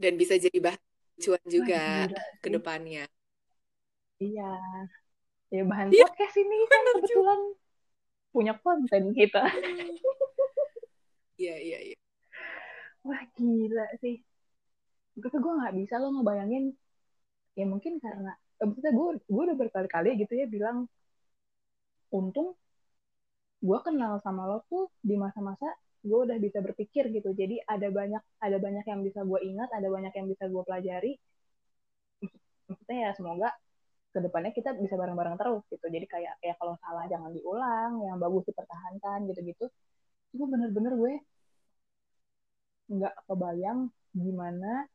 Dan 0.00 0.16
bisa 0.16 0.40
jadi 0.40 0.56
bahan 0.56 0.80
lucuan 1.20 1.44
juga 1.44 2.08
ke 2.40 2.48
depannya. 2.48 3.04
iya. 4.16 4.56
Ya 5.52 5.68
bahan 5.68 5.92
Iya, 5.92 6.08
podcast 6.08 6.36
ini 6.40 6.58
kan 6.64 6.82
kebetulan 6.96 7.40
punya 8.32 8.56
konten 8.64 9.12
kita. 9.12 9.44
Iya, 11.36 11.56
iya, 11.60 11.78
iya. 11.92 11.96
Wah 13.06 13.22
gila 13.36 13.84
sih. 14.02 14.14
Tuh 15.22 15.40
gue 15.44 15.52
nggak 15.58 15.74
bisa 15.80 15.94
lo 16.02 16.06
ngebayangin. 16.14 16.64
Ya 17.58 17.64
mungkin 17.72 17.94
karena 18.04 18.30
eh, 18.60 18.66
maksudnya 18.68 18.92
gue 18.98 19.06
gue 19.34 19.42
udah 19.48 19.58
berkali-kali 19.62 20.08
gitu 20.22 20.34
ya 20.40 20.46
bilang 20.54 20.78
untung 22.12 22.54
gue 23.66 23.78
kenal 23.86 24.14
sama 24.24 24.42
lo 24.50 24.58
tuh 24.70 24.84
di 25.08 25.14
masa-masa 25.24 25.68
gue 26.08 26.18
udah 26.26 26.36
bisa 26.46 26.58
berpikir 26.66 27.04
gitu. 27.16 27.30
Jadi 27.40 27.56
ada 27.74 27.88
banyak 27.98 28.22
ada 28.46 28.56
banyak 28.64 28.84
yang 28.90 29.00
bisa 29.06 29.20
gue 29.30 29.40
ingat 29.50 29.68
ada 29.78 29.88
banyak 29.94 30.12
yang 30.18 30.26
bisa 30.32 30.44
gue 30.52 30.62
pelajari. 30.68 31.12
Maksudnya 32.68 32.96
ya 33.06 33.10
semoga 33.18 33.48
ke 34.14 34.18
depannya 34.24 34.52
kita 34.58 34.70
bisa 34.84 34.94
bareng-bareng 35.00 35.36
terus 35.40 35.62
gitu. 35.72 35.86
Jadi 35.94 36.06
kayak 36.14 36.34
ya 36.46 36.54
kalau 36.60 36.74
salah 36.84 37.04
jangan 37.12 37.30
diulang 37.36 37.92
yang 38.08 38.18
bagus 38.22 38.44
dipertahankan 38.50 39.18
gitu-gitu. 39.30 39.64
Itu 40.34 40.44
bener-bener 40.52 40.94
gue 41.02 41.14
nggak 42.92 43.14
kebayang 43.24 43.88
gimana 44.12 44.86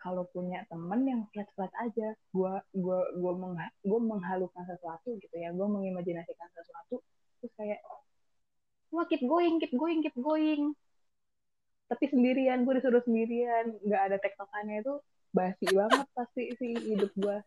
kalau 0.00 0.24
punya 0.32 0.64
temen 0.66 1.00
yang 1.04 1.20
flat-flat 1.30 1.70
aja. 1.78 2.16
Gue 2.32 2.52
gue 2.72 3.00
gue 3.20 3.32
mengha 3.36 3.68
gue 3.84 4.00
menghalukan 4.00 4.64
sesuatu 4.66 5.14
gitu 5.20 5.36
ya. 5.36 5.52
Gue 5.52 5.66
mengimajinasikan 5.68 6.48
sesuatu 6.56 7.04
terus 7.40 7.52
kayak 7.56 7.80
wah 8.90 9.06
keep 9.06 9.22
going 9.22 9.60
keep 9.62 9.72
going 9.76 10.00
keep 10.02 10.16
going. 10.16 10.74
Tapi 11.86 12.04
sendirian 12.10 12.64
gue 12.64 12.74
disuruh 12.80 13.04
sendirian. 13.04 13.76
Nggak 13.84 14.02
ada 14.10 14.16
tektokannya 14.18 14.82
itu 14.82 14.94
basi 15.30 15.66
banget 15.70 16.06
pasti 16.10 16.50
sih 16.58 16.74
hidup 16.74 17.14
gue 17.14 17.38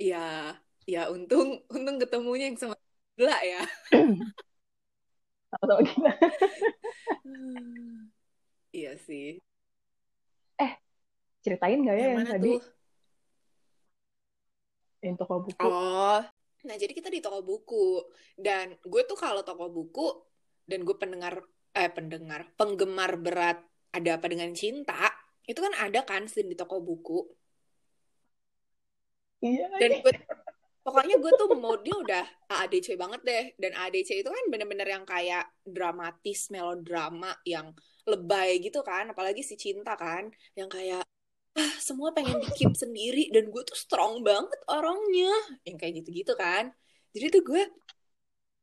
Iya, 0.00 0.56
ya 0.88 1.12
untung 1.12 1.60
untung 1.68 1.96
ketemunya 2.00 2.48
yang 2.48 2.58
sama 2.58 2.76
gila 3.20 3.36
ya. 3.44 3.62
sama-sama 5.50 5.82
kita 5.88 6.10
Iya 8.72 8.96
sih. 9.06 9.40
ceritain 11.44 11.78
nggak 11.84 11.96
ya 11.96 12.04
Yang 12.04 12.12
yang 12.12 12.24
mana 12.24 12.30
tadi? 12.32 12.52
tuh? 12.52 12.60
yang 15.04 15.14
toko 15.16 15.34
buku. 15.48 15.68
Oh, 15.68 16.20
nah 16.66 16.76
jadi 16.76 16.92
kita 16.92 17.08
di 17.08 17.20
toko 17.24 17.40
buku. 17.40 18.04
Dan 18.36 18.76
gue 18.84 19.02
tuh 19.08 19.16
kalau 19.16 19.40
toko 19.44 19.66
buku 19.72 20.06
dan 20.68 20.84
gue 20.86 20.96
pendengar 20.96 21.34
eh 21.74 21.90
pendengar 21.90 22.40
penggemar 22.58 23.14
berat 23.24 23.58
ada 23.96 24.10
apa 24.18 24.26
dengan 24.30 24.50
cinta 24.54 25.10
itu 25.46 25.58
kan 25.58 25.74
ada 25.78 26.00
kan 26.06 26.22
scene 26.30 26.50
di 26.52 26.56
toko 26.58 26.76
buku? 26.82 27.18
Iya 29.40 29.64
dan 29.80 29.90
gue 30.04 30.12
pokoknya 30.80 31.16
gue 31.20 31.32
tuh 31.36 31.48
mode-nya 31.56 31.94
udah 31.96 32.24
AADC 32.48 32.96
banget 32.96 33.20
deh. 33.24 33.44
Dan 33.56 33.72
AADC 33.76 34.24
itu 34.24 34.30
kan 34.30 34.44
bener-bener 34.52 34.88
yang 34.88 35.04
kayak 35.04 35.48
dramatis 35.62 36.48
melodrama 36.52 37.36
yang 37.44 37.72
lebay 38.08 38.60
gitu 38.64 38.80
kan. 38.84 39.12
Apalagi 39.12 39.44
si 39.44 39.54
cinta 39.60 39.94
kan 39.94 40.28
yang 40.56 40.68
kayak 40.68 41.04
ah 41.58 41.74
semua 41.82 42.14
pengen 42.14 42.38
keep 42.54 42.72
sendiri 42.78 43.26
dan 43.34 43.50
gue 43.50 43.62
tuh 43.64 43.76
strong 43.76 44.20
banget 44.24 44.60
orangnya. 44.68 45.32
Yang 45.64 45.76
kayak 45.80 45.92
gitu-gitu 46.04 46.32
kan. 46.38 46.72
Jadi 47.12 47.26
tuh 47.40 47.42
gue 47.44 47.62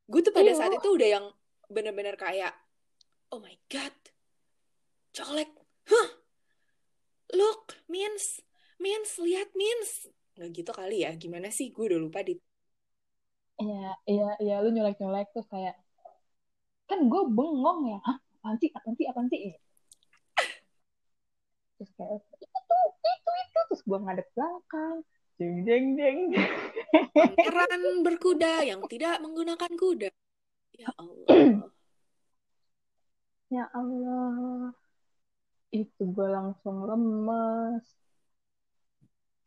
gue 0.07 0.21
tuh 0.23 0.33
pada 0.33 0.51
Iya. 0.51 0.57
saat 0.57 0.73
itu 0.73 0.87
udah 0.87 1.09
yang 1.19 1.25
bener-bener 1.67 2.15
kayak 2.15 2.55
oh 3.33 3.43
my 3.43 3.55
god 3.67 3.95
colek. 5.11 5.51
Huh 5.87 6.27
look 7.35 7.75
means 7.91 8.39
means 8.79 9.19
lihat 9.19 9.51
means 9.51 10.07
nggak 10.37 10.51
gitu 10.57 10.71
kali 10.79 10.95
ya 11.05 11.09
gimana 11.23 11.47
sih? 11.57 11.67
Gue 11.75 11.83
udah 11.89 11.99
lupa 12.05 12.19
di 12.27 12.33
Iya, 13.57 13.89
iya, 14.11 14.25
iya, 14.43 14.53
lu 14.63 14.69
nyolek-nyolek 14.69 15.33
terus 15.33 15.47
kayak, 15.49 15.73
kan 16.89 16.99
gue 17.11 17.21
bengong 17.35 17.79
ya, 17.91 17.97
hah, 18.05 18.17
apaan 18.37 18.57
sih, 18.61 18.69
apaan 18.77 18.93
sih, 18.97 19.05
apaan 19.09 19.27
sih? 19.33 19.39
Terus 21.81 21.91
kayak, 21.97 22.21
itu, 22.37 22.75
itu, 23.13 23.31
itu, 23.41 23.59
terus 23.69 23.81
gue 23.81 23.97
ngadep 23.97 24.27
belakang, 24.37 24.97
jeng, 25.41 25.55
jeng, 25.65 25.85
jeng. 25.97 26.19
pangeran 27.17 27.83
berkuda 28.05 28.53
yang 28.61 28.81
tidak 28.85 29.17
menggunakan 29.25 29.71
kuda. 29.73 30.09
Ya 30.77 30.89
Allah 31.01 31.25
Ya 33.47 33.63
Allah, 33.71 34.75
itu 35.71 36.01
gue 36.15 36.27
langsung 36.27 36.83
lemes. 36.83 37.85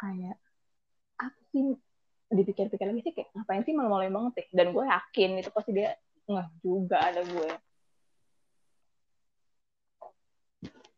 Kayak, 0.01 0.41
sih, 1.51 1.77
dipikir-pikir 2.31 2.87
lagi 2.87 3.03
sih, 3.03 3.13
kayak, 3.15 3.29
ngapain 3.35 3.63
sih 3.67 3.75
malu-maluin 3.75 4.15
banget 4.15 4.33
ya? 4.43 4.47
Dan 4.63 4.67
gue 4.75 4.85
yakin 4.87 5.31
itu 5.43 5.51
pasti 5.51 5.71
dia 5.75 5.95
nggak 6.31 6.49
juga 6.63 6.97
ada 7.03 7.21
gue. 7.27 7.51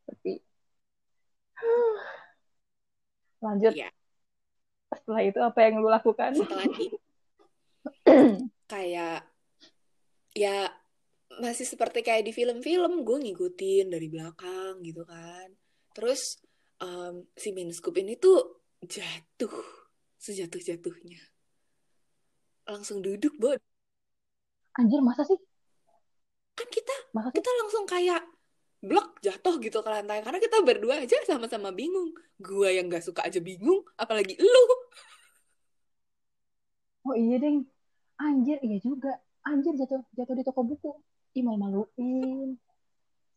Tapi, 0.06 0.32
lanjut. 3.44 3.72
Iya. 3.72 3.90
Setelah 4.92 5.22
itu 5.24 5.40
apa 5.40 5.58
yang 5.64 5.74
lu 5.80 5.88
lakukan? 5.88 6.36
setelah 6.36 6.68
itu 6.68 6.96
kayak 8.72 9.26
ya 10.32 10.68
masih 11.40 11.64
seperti 11.64 12.04
kayak 12.04 12.28
di 12.28 12.32
film-film 12.34 13.04
gue 13.04 13.18
ngikutin 13.24 13.86
dari 13.88 14.08
belakang 14.12 14.84
gitu 14.84 15.04
kan 15.08 15.48
terus 15.96 16.40
em, 16.80 17.24
si 17.32 17.52
miniscoop 17.56 17.96
ini 17.96 18.20
tuh 18.20 18.60
jatuh 18.84 19.81
sejatuh-jatuhnya. 20.22 21.18
Langsung 22.70 23.02
duduk 23.02 23.34
bod 23.42 23.58
Anjir, 24.78 25.02
masa 25.04 25.26
sih? 25.26 25.36
kan 26.56 26.68
kita 26.70 26.94
Masa 27.12 27.28
sih? 27.28 27.42
kita 27.42 27.50
langsung 27.60 27.84
kayak 27.84 28.22
blok 28.82 29.18
jatuh 29.20 29.58
gitu 29.58 29.78
ke 29.82 29.90
lantai. 29.90 30.22
Karena 30.22 30.38
kita 30.38 30.62
berdua 30.62 31.02
aja 31.02 31.16
sama-sama 31.26 31.74
bingung. 31.74 32.14
Gue 32.38 32.78
yang 32.78 32.86
gak 32.88 33.04
suka 33.04 33.26
aja 33.26 33.42
bingung 33.42 33.82
apalagi 33.98 34.38
lu. 34.38 34.64
Oh 37.02 37.14
iya 37.18 37.36
deng. 37.42 37.66
Anjir 38.22 38.62
iya 38.62 38.78
juga. 38.78 39.18
Anjir 39.42 39.74
jatuh 39.74 40.06
jatuh 40.14 40.34
di 40.38 40.42
toko 40.46 40.62
buku. 40.62 40.90
Ih 41.34 41.42
malu 41.42 41.58
maluin 41.58 42.60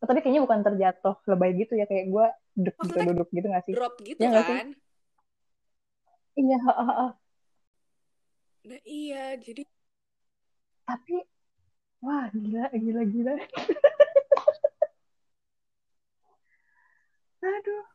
oh, 0.03 0.05
tapi 0.05 0.19
kayaknya 0.19 0.43
bukan 0.43 0.59
terjatuh 0.61 1.15
lebay 1.25 1.51
gitu 1.57 1.73
ya. 1.79 1.85
Kayak 1.89 2.05
gue 2.13 2.25
duduk 2.55 2.75
gitu 2.85 2.99
duduk 3.11 3.29
gitu 3.33 3.47
gak 3.49 3.63
sih? 3.65 3.73
drop 3.73 3.93
gitu 4.05 4.19
Ya 4.21 4.29
nggak 4.31 4.45
sih? 4.45 4.84
Iya 6.39 6.57
ha, 6.65 6.71
ha, 6.79 6.93
ha. 6.99 7.05
nah 8.67 8.79
iya 8.97 9.21
jadi 9.45 9.61
tapi 10.85 11.17
wah 12.05 12.29
gila 12.29 12.69
gila 12.77 13.01
gila. 13.09 13.33
Aduh. 17.45 17.85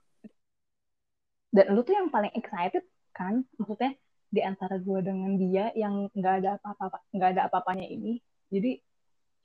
Dan 1.51 1.67
lu 1.75 1.83
tuh 1.83 1.95
yang 1.99 2.11
paling 2.15 2.31
excited 2.39 2.87
kan 3.11 3.43
maksudnya 3.59 3.99
di 4.31 4.41
antara 4.47 4.79
gue 4.79 4.99
dengan 5.03 5.35
dia 5.35 5.75
yang 5.75 6.07
nggak 6.15 6.35
ada 6.43 6.51
apa-apa 6.63 6.99
nggak 7.15 7.31
ada 7.35 7.43
apa-apanya 7.51 7.87
ini. 7.87 8.23
Jadi 8.51 8.79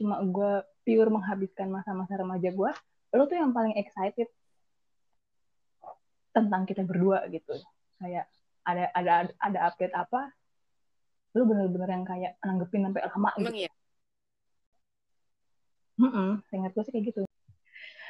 cuma 0.02 0.22
gue 0.26 0.52
pure 0.86 1.10
menghabiskan 1.10 1.72
masa-masa 1.72 2.20
remaja 2.20 2.52
gue 2.52 2.72
lu 3.16 3.24
tuh 3.32 3.38
yang 3.40 3.56
paling 3.56 3.74
excited 3.80 4.28
tentang 6.36 6.68
kita 6.70 6.84
berdua 6.84 7.26
gitu. 7.32 7.56
Kayak 8.02 8.28
ada 8.66 8.90
ada 8.92 9.14
ada 9.38 9.60
update 9.70 9.94
apa 9.94 10.34
lu 11.36 11.46
bener-bener 11.46 11.90
yang 11.92 12.06
kayak 12.06 12.34
nanggepin 12.42 12.82
sampai 12.86 13.02
lama 13.06 13.30
gitu. 13.36 13.42
Emang 13.46 13.58
ya 13.60 13.72
Mm-mm, 15.96 16.44
seingat 16.52 16.76
gue 16.76 16.84
sih 16.84 16.92
kayak 16.92 17.06
gitu. 17.08 17.22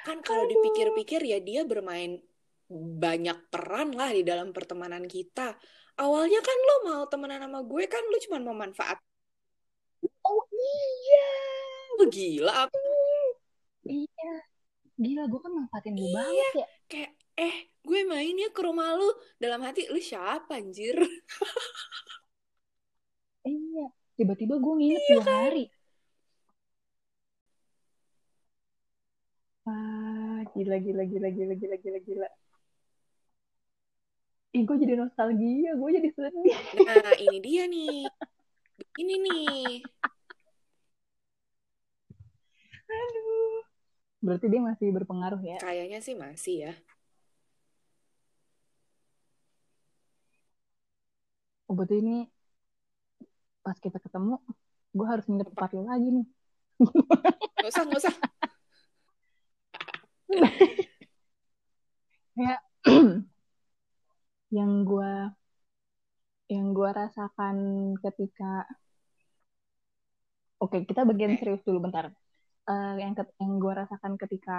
Kan 0.02 0.22
kalau 0.22 0.50
dipikir-pikir 0.50 1.22
ya 1.22 1.38
dia 1.38 1.62
bermain 1.66 2.18
banyak 2.98 3.54
peran 3.54 3.94
lah 3.94 4.10
di 4.10 4.26
dalam 4.26 4.50
pertemanan 4.50 5.06
kita. 5.06 5.54
Awalnya 5.96 6.42
kan 6.42 6.58
lo 6.58 6.76
mau 6.90 7.04
temenan 7.06 7.46
sama 7.46 7.62
gue 7.62 7.84
kan 7.86 8.02
lo 8.02 8.18
cuma 8.26 8.38
mau 8.42 8.58
manfaat. 8.58 8.98
Oh 10.22 10.44
iya. 10.50 11.30
Gila 12.10 12.54
apa? 12.66 12.78
Iya. 13.86 14.34
Gila 14.98 15.24
gue 15.30 15.40
kan 15.40 15.52
manfaatin 15.54 15.94
lu 15.94 16.10
Iya. 16.10 16.14
banget 16.18 16.54
ya. 16.58 16.68
kayak 16.86 17.12
eh 17.38 17.56
gue 17.86 18.02
main 18.12 18.36
ya 18.44 18.50
ke 18.56 18.62
rumah 18.66 18.96
lu 18.98 19.08
dalam 19.44 19.62
hati 19.66 19.88
lu 19.94 20.00
siapa 20.02 20.58
anjir 20.60 20.96
iya 23.52 23.86
tiba-tiba 24.18 24.56
gue 24.64 24.74
nginep 24.78 25.04
Iya 25.04 25.10
dua 25.10 25.24
kan? 25.26 25.52
hari 25.52 25.64
ah 29.72 30.40
gila 30.54 30.76
gila 30.86 31.04
gila 31.12 31.28
gila 31.38 31.54
gila 31.62 31.76
gila 31.84 32.00
gila 32.08 32.28
Ih, 34.56 34.64
gue 34.68 34.78
jadi 34.84 34.96
nostalgia, 34.96 35.70
gue 35.76 35.90
jadi 36.00 36.10
sedih. 36.16 36.56
nah 36.88 37.12
ini 37.20 37.38
dia 37.44 37.64
nih 37.68 38.08
ini 39.02 39.14
nih 39.26 39.84
Aduh. 42.90 43.60
Berarti 44.26 44.46
dia 44.52 44.62
masih 44.70 44.88
berpengaruh 44.96 45.42
ya. 45.46 45.58
kayaknya 45.62 46.00
sih 46.06 46.16
masih 46.18 46.56
ya 46.70 46.74
Oh, 51.68 51.74
berarti 51.78 51.96
ini 52.02 52.14
pas 53.64 53.78
kita 53.86 53.98
ketemu, 54.06 54.34
gue 54.98 55.06
harus 55.12 55.26
nginep 55.28 55.48
tempat 55.54 55.70
lu 55.76 55.84
lagi 55.90 56.08
nih. 56.16 56.26
nggak 57.60 57.72
usah 57.72 57.84
nggak 57.88 58.02
usah 58.04 58.14
Kayak 62.36 62.60
yang 64.56 64.72
gue 64.90 65.12
yang 66.54 66.68
gue 66.78 66.90
rasakan 67.00 67.58
ketika 68.04 68.66
Oke, 70.64 70.78
kita 70.90 71.02
bagian 71.10 71.34
serius 71.40 71.62
dulu 71.68 71.80
bentar. 71.86 72.06
Eh, 72.72 72.94
yang 73.02 73.14
ket- 73.18 73.36
yang 73.42 73.54
gue 73.64 73.74
rasakan 73.82 74.14
ketika 74.22 74.56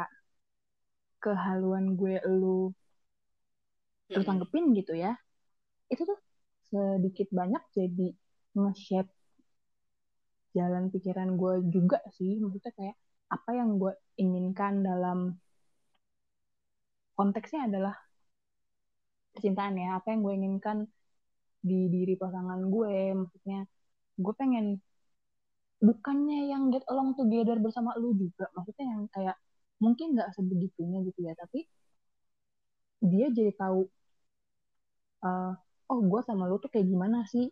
kehaluan 1.22 1.84
gue 2.00 2.16
lu 2.40 2.72
lu 4.14 4.20
Mm-mm. 4.20 4.26
tanggepin 4.28 4.64
gitu 4.78 4.92
ya. 5.04 5.12
Itu 5.92 6.02
tuh 6.10 6.18
sedikit 6.70 7.28
banyak 7.38 7.62
jadi 7.76 8.06
nge-shape 8.56 9.12
jalan 10.56 10.84
pikiran 10.92 11.28
gue 11.40 11.54
juga 11.74 11.98
sih. 12.16 12.40
Maksudnya 12.42 12.72
kayak 12.78 12.96
apa 13.36 13.50
yang 13.58 13.70
gue 13.82 13.92
inginkan 14.22 14.72
dalam 14.88 15.18
konteksnya 17.16 17.60
adalah 17.68 17.94
percintaan 19.32 19.74
ya. 19.82 19.88
Apa 19.98 20.06
yang 20.12 20.20
gue 20.26 20.34
inginkan 20.38 20.76
di 21.68 21.78
diri 21.94 22.14
pasangan 22.22 22.60
gue. 22.74 22.96
Maksudnya 23.20 23.58
gue 24.24 24.34
pengen 24.40 24.66
bukannya 25.88 26.38
yang 26.52 26.62
get 26.72 26.84
along 26.92 27.10
together 27.18 27.56
bersama 27.64 27.90
lu 28.00 28.10
juga. 28.22 28.44
Maksudnya 28.56 28.86
yang 28.92 29.02
kayak 29.14 29.36
mungkin 29.84 30.06
nggak 30.16 30.30
sebegitunya 30.36 30.98
gitu 31.08 31.20
ya. 31.28 31.32
Tapi 31.42 31.58
dia 33.10 33.26
jadi 33.36 33.52
tahu 33.56 33.88
eh, 35.22 35.65
oh 35.90 36.00
gue 36.10 36.20
sama 36.28 36.44
lu 36.50 36.56
tuh 36.62 36.70
kayak 36.72 36.86
gimana 36.92 37.18
sih? 37.32 37.46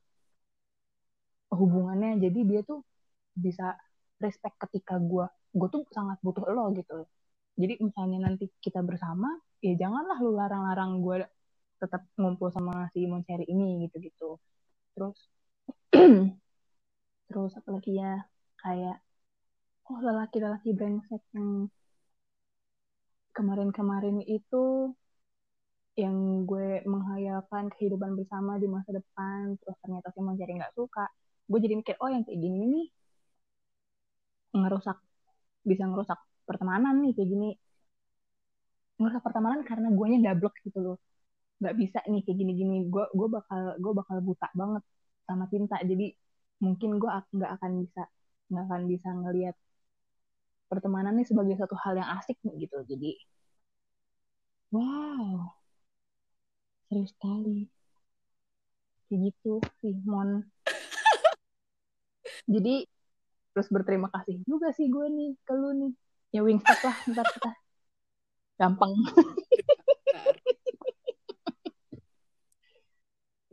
Hubungannya 1.54 2.10
jadi 2.24 2.40
dia 2.50 2.60
tuh 2.66 2.80
bisa 3.34 3.74
respect 4.24 4.56
ketika 4.68 4.94
gue 4.98 5.26
gue 5.54 5.68
tuh 5.70 5.82
sangat 5.94 6.18
butuh 6.24 6.44
lo 6.50 6.70
gitu 6.74 7.06
jadi 7.54 7.78
misalnya 7.78 8.18
nanti 8.26 8.50
kita 8.58 8.82
bersama 8.82 9.28
ya 9.62 9.74
janganlah 9.78 10.18
lu 10.22 10.34
larang-larang 10.34 10.98
gue 11.02 11.16
tetap 11.78 12.02
ngumpul 12.18 12.50
sama 12.50 12.90
si 12.94 13.06
Moncheri 13.06 13.46
ini 13.46 13.86
gitu 13.86 13.96
gitu 14.02 14.28
terus 14.94 15.18
terus 17.28 17.52
apa 17.58 17.68
lagi 17.74 17.92
ya? 17.98 18.22
Kayak 18.62 18.96
oh 19.90 19.98
lelaki-lelaki 20.00 20.70
brengsek 20.78 21.22
yang 21.36 21.68
kemarin-kemarin 23.36 24.22
itu 24.24 24.94
yang 26.02 26.16
gue 26.50 26.82
menghayalkan 26.92 27.64
kehidupan 27.74 28.10
bersama 28.18 28.52
di 28.62 28.66
masa 28.74 28.90
depan 28.98 29.54
terus 29.62 29.76
ternyata 29.82 30.08
si 30.14 30.18
Moncheri 30.26 30.52
nggak 30.58 30.74
suka 30.78 31.04
gue 31.50 31.58
jadi 31.64 31.74
mikir 31.80 31.94
oh 32.02 32.10
yang 32.10 32.22
kayak 32.26 32.40
gini 32.44 32.58
nih 32.74 32.86
ngerusak 34.60 34.98
bisa 35.70 35.84
ngerusak 35.90 36.18
pertemanan 36.48 36.94
nih 37.02 37.12
kayak 37.16 37.30
gini. 37.32 37.48
Ngerusak 38.98 39.22
pertemanan 39.26 39.60
karena 39.68 39.88
guanya 39.98 40.18
double 40.30 40.54
gitu 40.66 40.78
loh. 40.86 40.96
Nggak 41.60 41.74
bisa 41.82 41.98
nih 42.12 42.20
kayak 42.24 42.38
gini-gini. 42.40 42.76
Gue 42.94 43.04
gue 43.18 43.28
bakal 43.36 43.62
gue 43.84 43.92
bakal 44.00 44.18
buta 44.28 44.48
banget 44.60 44.82
sama 45.28 45.44
cinta. 45.52 45.76
Jadi 45.90 46.06
mungkin 46.64 46.90
gue 47.02 47.10
ak- 47.18 47.32
nggak 47.36 47.52
akan 47.58 47.72
bisa 47.84 48.02
nggak 48.50 48.64
akan 48.68 48.82
bisa 48.92 49.08
ngelihat 49.22 49.56
pertemanan 50.70 51.14
ini 51.16 51.24
sebagai 51.30 51.56
satu 51.60 51.72
hal 51.82 51.94
yang 52.00 52.08
asik 52.20 52.36
nih 52.44 52.54
gitu. 52.68 52.76
Jadi 52.90 53.10
wow 54.72 55.54
serius 56.88 57.10
sekali. 57.16 57.68
Kayak 59.08 59.20
gitu 59.30 59.60
sih 59.80 59.94
Mon. 60.04 60.42
Jadi 62.52 62.84
terus 63.54 63.68
berterima 63.70 64.10
kasih 64.10 64.42
juga 64.44 64.74
sih 64.74 64.90
gue 64.90 65.06
nih 65.08 65.36
ke 65.46 65.52
lu 65.54 65.70
nih. 65.74 65.92
Ya 66.34 66.42
Wingstop 66.42 66.80
lah 66.82 66.96
ntar 67.10 67.26
kita. 67.30 67.50
Gampang. 68.58 68.92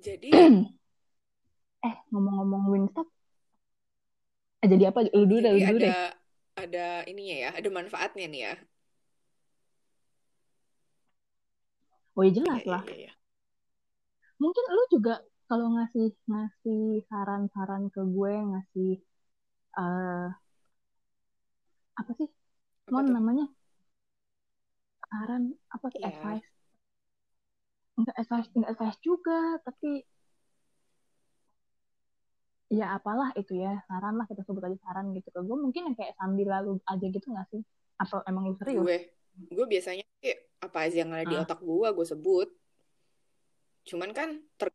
Jadi 0.02 0.34
eh 1.88 1.96
ngomong-ngomong 2.10 2.63
Wingstop. 2.74 3.08
Eh, 4.62 4.70
jadi 4.70 4.94
apa? 4.94 5.10
Lu 5.13 5.26
dulu 5.26 5.41
deh 5.41 5.52
lu 5.58 5.62
dulu 5.62 5.78
ada 5.82 5.89
deh. 5.89 5.94
ada 6.58 6.86
ininya 7.10 7.50
ya 7.50 7.50
ada 7.58 7.70
manfaatnya 7.74 8.26
nih 8.30 8.41
ya. 8.50 8.54
Oh 12.18 12.22
ya 12.28 12.32
jelas 12.36 12.62
iya, 12.62 12.70
lah. 12.70 12.84
iya, 12.86 12.95
iya. 13.08 13.12
Juga 14.94 15.14
kalau 15.50 15.68
ngasih 15.76 16.06
ngasih 16.30 16.82
saran-saran 17.10 17.84
ke 17.94 18.02
gue 18.16 18.34
ngasih 18.52 18.89
eh 19.82 20.28
apa 22.00 22.12
sih? 22.20 22.28
Apa 22.89 22.92
Mon 22.94 23.06
tuh? 23.08 23.16
namanya? 23.18 23.46
Saran 25.10 25.44
apa 25.76 25.86
sih? 25.94 26.00
Iya. 26.02 26.10
advice. 26.10 26.48
Enggak 27.98 28.16
advice 28.22 28.50
enggak 28.56 28.72
advice 28.74 29.00
juga 29.08 29.38
tapi 29.66 29.89
ya 32.72 32.86
apalah 32.98 33.30
itu 33.42 33.54
ya 33.64 33.72
saran 33.88 34.14
lah 34.20 34.26
kita 34.32 34.42
sebut 34.48 34.64
aja 34.68 34.78
saran 34.86 35.06
gitu 35.18 35.28
ke 35.36 35.39
gue. 35.48 35.58
Mungkin 35.66 35.82
yang 35.92 35.96
kayak 36.00 36.14
sambil 36.20 36.48
lalu 36.56 36.72
aja 36.92 37.06
gitu 37.16 37.28
nggak 37.34 37.48
sih? 37.52 37.62
Apa 38.02 38.16
emang 38.30 38.44
lu 38.50 38.56
serius? 38.62 38.86
Gue 38.86 38.98
gue 39.56 39.66
biasanya 39.74 40.04
sih 40.22 40.34
apa 40.66 40.78
aja 40.86 40.96
yang 41.02 41.12
ada 41.16 41.26
di 41.32 41.36
Ah. 41.36 41.44
otak 41.44 41.60
gue 41.64 41.88
gue 41.98 42.06
sebut. 42.12 42.48
Cuman 43.89 44.10
kan 44.18 44.30
ter 44.60 44.68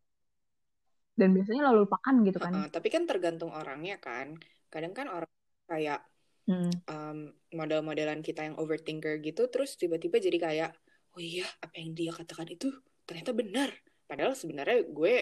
dan 1.17 1.33
biasanya 1.33 1.73
lalu 1.73 1.89
lupakan 1.89 2.15
gitu 2.29 2.39
kan. 2.39 2.53
Heeh, 2.53 2.67
tapi 2.71 2.89
kan 2.93 3.03
tergantung 3.09 3.51
orangnya 3.51 3.97
kan. 3.97 4.37
Kadang 4.69 4.93
kan 4.93 5.09
orang 5.09 5.31
kayak 5.67 6.01
Mm. 6.47 6.71
um, 6.87 7.35
model-modelan 7.59 8.23
kita 8.23 8.47
yang 8.47 8.55
overthinker 8.55 9.19
gitu 9.19 9.51
terus 9.51 9.75
tiba-tiba 9.75 10.23
jadi 10.23 10.39
kayak 10.39 10.71
oh 11.11 11.19
iya 11.19 11.43
apa 11.59 11.75
yang 11.75 11.91
dia 11.91 12.15
katakan 12.15 12.47
itu 12.47 12.71
ternyata 13.03 13.35
benar. 13.35 13.75
Padahal 14.07 14.39
sebenarnya 14.39 14.87
gue 14.87 15.15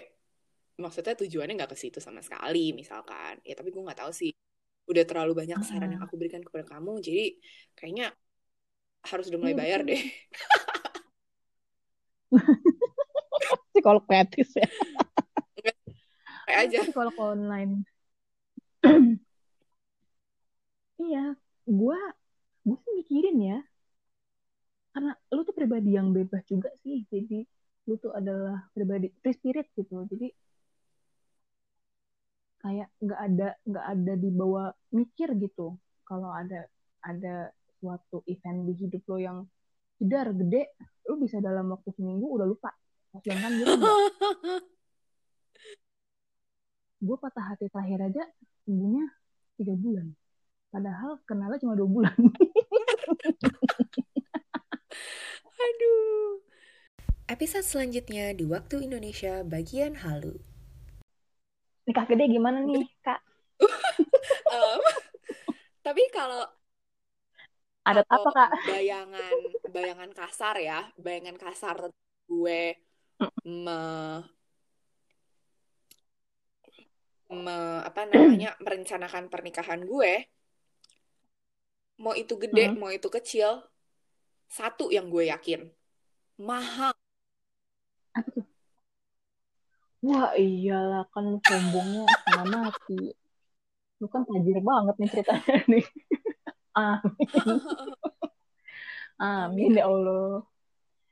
maksudnya 0.77 1.17
tujuannya 1.17 1.57
nggak 1.57 1.73
ke 1.73 1.77
situ 1.81 1.97
sama 1.97 2.21
sekali 2.21 2.77
misalkan. 2.77 3.41
Ya 3.41 3.57
tapi 3.57 3.73
gue 3.73 3.81
nggak 3.81 4.05
tahu 4.05 4.13
sih. 4.13 4.37
Udah 4.85 5.01
terlalu 5.01 5.33
banyak 5.33 5.57
saran 5.65 5.97
yang 5.97 6.05
aku 6.05 6.13
berikan 6.13 6.45
kepada 6.45 6.77
kamu 6.77 7.01
jadi 7.01 7.41
kayaknya 7.73 8.13
harus 9.09 9.25
udah 9.33 9.39
mulai 9.41 9.57
bayar 9.57 9.81
betul. 9.81 9.97
deh. 9.97 10.01
Psikolog 13.73 14.05
ya. 14.09 14.69
Kayak 16.55 16.71
aja 16.71 16.79
Psikolog 16.87 17.15
online. 17.19 17.73
iya, 21.03 21.35
gua 21.67 21.99
gue 22.65 22.79
sih 22.81 22.93
mikirin 22.97 23.37
ya. 23.43 23.59
Karena 24.95 25.11
lu 25.35 25.43
tuh 25.43 25.53
pribadi 25.53 25.93
yang 25.93 26.15
bebas 26.15 26.41
juga 26.47 26.71
sih. 26.81 27.03
Jadi 27.11 27.43
lu 27.85 27.99
tuh 27.99 28.15
adalah 28.15 28.65
pribadi 28.71 29.11
free 29.21 29.35
spirit 29.35 29.67
gitu. 29.75 30.07
Jadi 30.07 30.31
kayak 32.65 32.89
nggak 32.97 33.19
ada 33.21 33.47
nggak 33.61 33.85
ada 33.85 34.13
di 34.17 34.29
bawah 34.33 34.73
mikir 34.95 35.35
gitu. 35.37 35.77
Kalau 36.07 36.31
ada 36.33 36.65
ada 37.05 37.53
suatu 37.77 38.25
event 38.25 38.65
di 38.65 38.73
hidup 38.73 39.03
lo 39.11 39.17
yang 39.21 39.37
jedar 40.01 40.33
gede, 40.33 40.73
lu 41.05 41.21
bisa 41.21 41.37
dalam 41.37 41.69
waktu 41.69 41.93
seminggu 41.93 42.25
udah 42.25 42.47
lupa. 42.49 42.73
Sedangkan 43.21 43.51
gue 43.61 43.65
tuh 43.67 43.77
nggak. 43.77 43.99
gue 47.05 47.17
patah 47.21 47.53
hati 47.53 47.69
terakhir 47.69 48.01
aja 48.09 48.23
sembuhnya 48.65 49.05
tiga 49.61 49.77
bulan. 49.77 50.09
Padahal 50.73 51.21
kenalnya 51.29 51.61
cuma 51.61 51.77
dua 51.77 51.85
bulan. 51.87 52.17
aduh 55.65 56.41
Episode 57.25 57.65
selanjutnya 57.65 58.37
di 58.37 58.45
Waktu 58.45 58.85
Indonesia 58.85 59.41
bagian 59.41 59.97
halu. 59.97 60.37
Nikah 61.89 62.05
gede 62.05 62.29
gimana 62.29 62.61
nih, 62.61 62.85
Kak? 63.01 63.17
Em, 64.53 64.81
tapi 65.85 66.05
kalau 66.13 66.45
Ada 67.81 68.05
apa, 68.05 68.29
Kak? 68.29 68.49
bayangan 68.69 69.33
bayangan 69.73 70.11
kasar 70.13 70.57
ya 70.61 70.85
bayangan 71.01 71.37
kasar 71.37 71.89
gue 72.29 72.77
me, 73.45 73.81
me- 77.45 77.83
apa 77.89 78.01
namanya 78.07 78.49
merencanakan 78.63 79.27
pernikahan 79.33 79.81
gue 79.83 80.11
mau 82.03 82.13
itu 82.15 82.33
gede 82.43 82.71
Hmm. 82.71 82.79
mau 82.79 82.91
itu 82.91 83.07
kecil 83.07 83.49
satu 84.51 84.91
yang 84.95 85.07
gue 85.13 85.23
yakin 85.33 85.61
mahal 86.39 86.93
Apa 88.15 88.29
tuh? 88.31 88.45
Wah 90.05 90.31
iyalah 90.37 91.03
kan 91.11 91.23
lu 91.33 91.39
sombongnya 91.43 92.03
setengah 92.07 92.45
mati. 92.55 92.99
Lu 93.99 94.07
kan 94.13 94.21
tajir 94.29 94.57
banget 94.69 94.95
nih 95.01 95.09
ceritanya 95.11 95.55
nih. 95.71 95.85
Amin. 96.77 97.27
Amin 99.23 99.71
ya 99.79 99.83
Allah. 99.89 100.43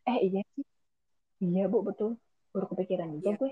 Eh 0.08 0.18
iya 0.28 0.40
sih. 0.54 0.64
Iya 1.44 1.62
bu 1.72 1.78
betul. 1.88 2.10
Baru 2.54 2.66
kepikiran 2.72 3.10
juga 3.18 3.30
Iya. 3.34 3.40
gue. 3.42 3.52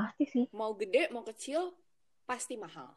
Pasti 0.00 0.24
sih. 0.24 0.44
mau 0.56 0.72
gede 0.72 1.12
mau 1.12 1.20
kecil 1.22 1.60
pasti 2.24 2.54
mahal 2.56 2.88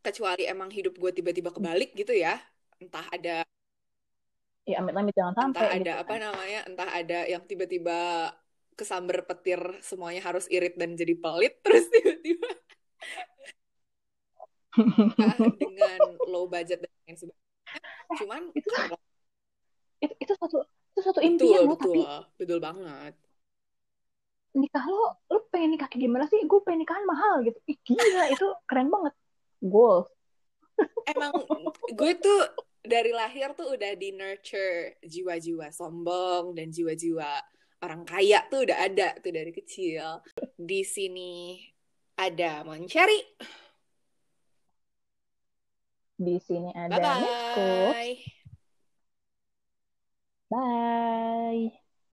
kecuali 0.00 0.46
emang 0.46 0.70
hidup 0.70 0.94
gue 0.94 1.10
tiba-tiba 1.10 1.50
kebalik 1.50 1.90
gitu 1.92 2.14
ya 2.14 2.38
entah 2.78 3.06
ada 3.10 3.42
Ya 4.68 4.84
amit-amit 4.84 5.16
jangan 5.16 5.32
sampai 5.32 5.64
entah 5.64 5.68
ada 5.72 5.80
gitu 5.96 6.02
apa 6.04 6.12
kan. 6.12 6.20
namanya 6.28 6.60
entah 6.68 6.88
ada 6.92 7.18
yang 7.24 7.42
tiba-tiba 7.48 8.30
kesamber 8.76 9.24
petir 9.24 9.58
semuanya 9.80 10.20
harus 10.22 10.44
irit 10.52 10.76
dan 10.76 10.92
jadi 10.94 11.16
pelit 11.16 11.56
terus 11.64 11.88
tiba-tiba 11.88 12.48
dengan 15.58 15.98
low 16.28 16.46
budget 16.46 16.84
dan 16.84 16.92
lain 17.02 17.16
sebagainya 17.16 17.48
cuman 18.14 18.42
itu- 18.54 18.70
kalau- 18.70 19.02
Itu, 19.98 20.14
itu 20.22 20.32
suatu 20.38 20.62
itu 21.02 21.10
betul 21.14 21.24
impian 21.24 21.60
lo 21.62 21.74
betul 21.74 21.92
tapi 21.94 22.02
betul 22.38 22.58
banget 22.58 23.14
nikah 24.58 24.84
lo 24.90 25.22
lo 25.30 25.38
pengen 25.52 25.76
nikah 25.76 25.86
kayak 25.86 26.02
gimana 26.02 26.24
sih? 26.26 26.40
Gue 26.44 26.60
pengen 26.66 26.82
nikahan 26.82 27.04
mahal 27.06 27.46
gitu. 27.46 27.58
Ih, 27.68 27.78
gila 27.86 28.24
itu 28.32 28.46
keren 28.66 28.88
banget. 28.90 29.14
Goals. 29.62 30.10
emang 31.10 31.32
gue 31.94 32.12
tuh 32.18 32.40
dari 32.82 33.10
lahir 33.12 33.52
tuh 33.52 33.74
udah 33.74 33.92
di 33.98 34.14
nurture 34.14 34.96
jiwa-jiwa 35.02 35.68
sombong 35.74 36.54
dan 36.54 36.70
jiwa-jiwa 36.70 37.42
orang 37.82 38.02
kaya 38.06 38.46
tuh 38.48 38.64
udah 38.66 38.78
ada 38.82 39.14
tuh 39.18 39.32
dari 39.34 39.52
kecil. 39.54 40.22
Di 40.58 40.82
sini 40.82 41.62
ada 42.18 42.66
Moncherry. 42.66 43.20
Di 46.18 46.34
sini 46.42 46.74
ada 46.74 46.98
Bye 46.98 47.22
Nico. 47.22 47.70
bye. 47.94 48.37
Bye. 50.50 51.72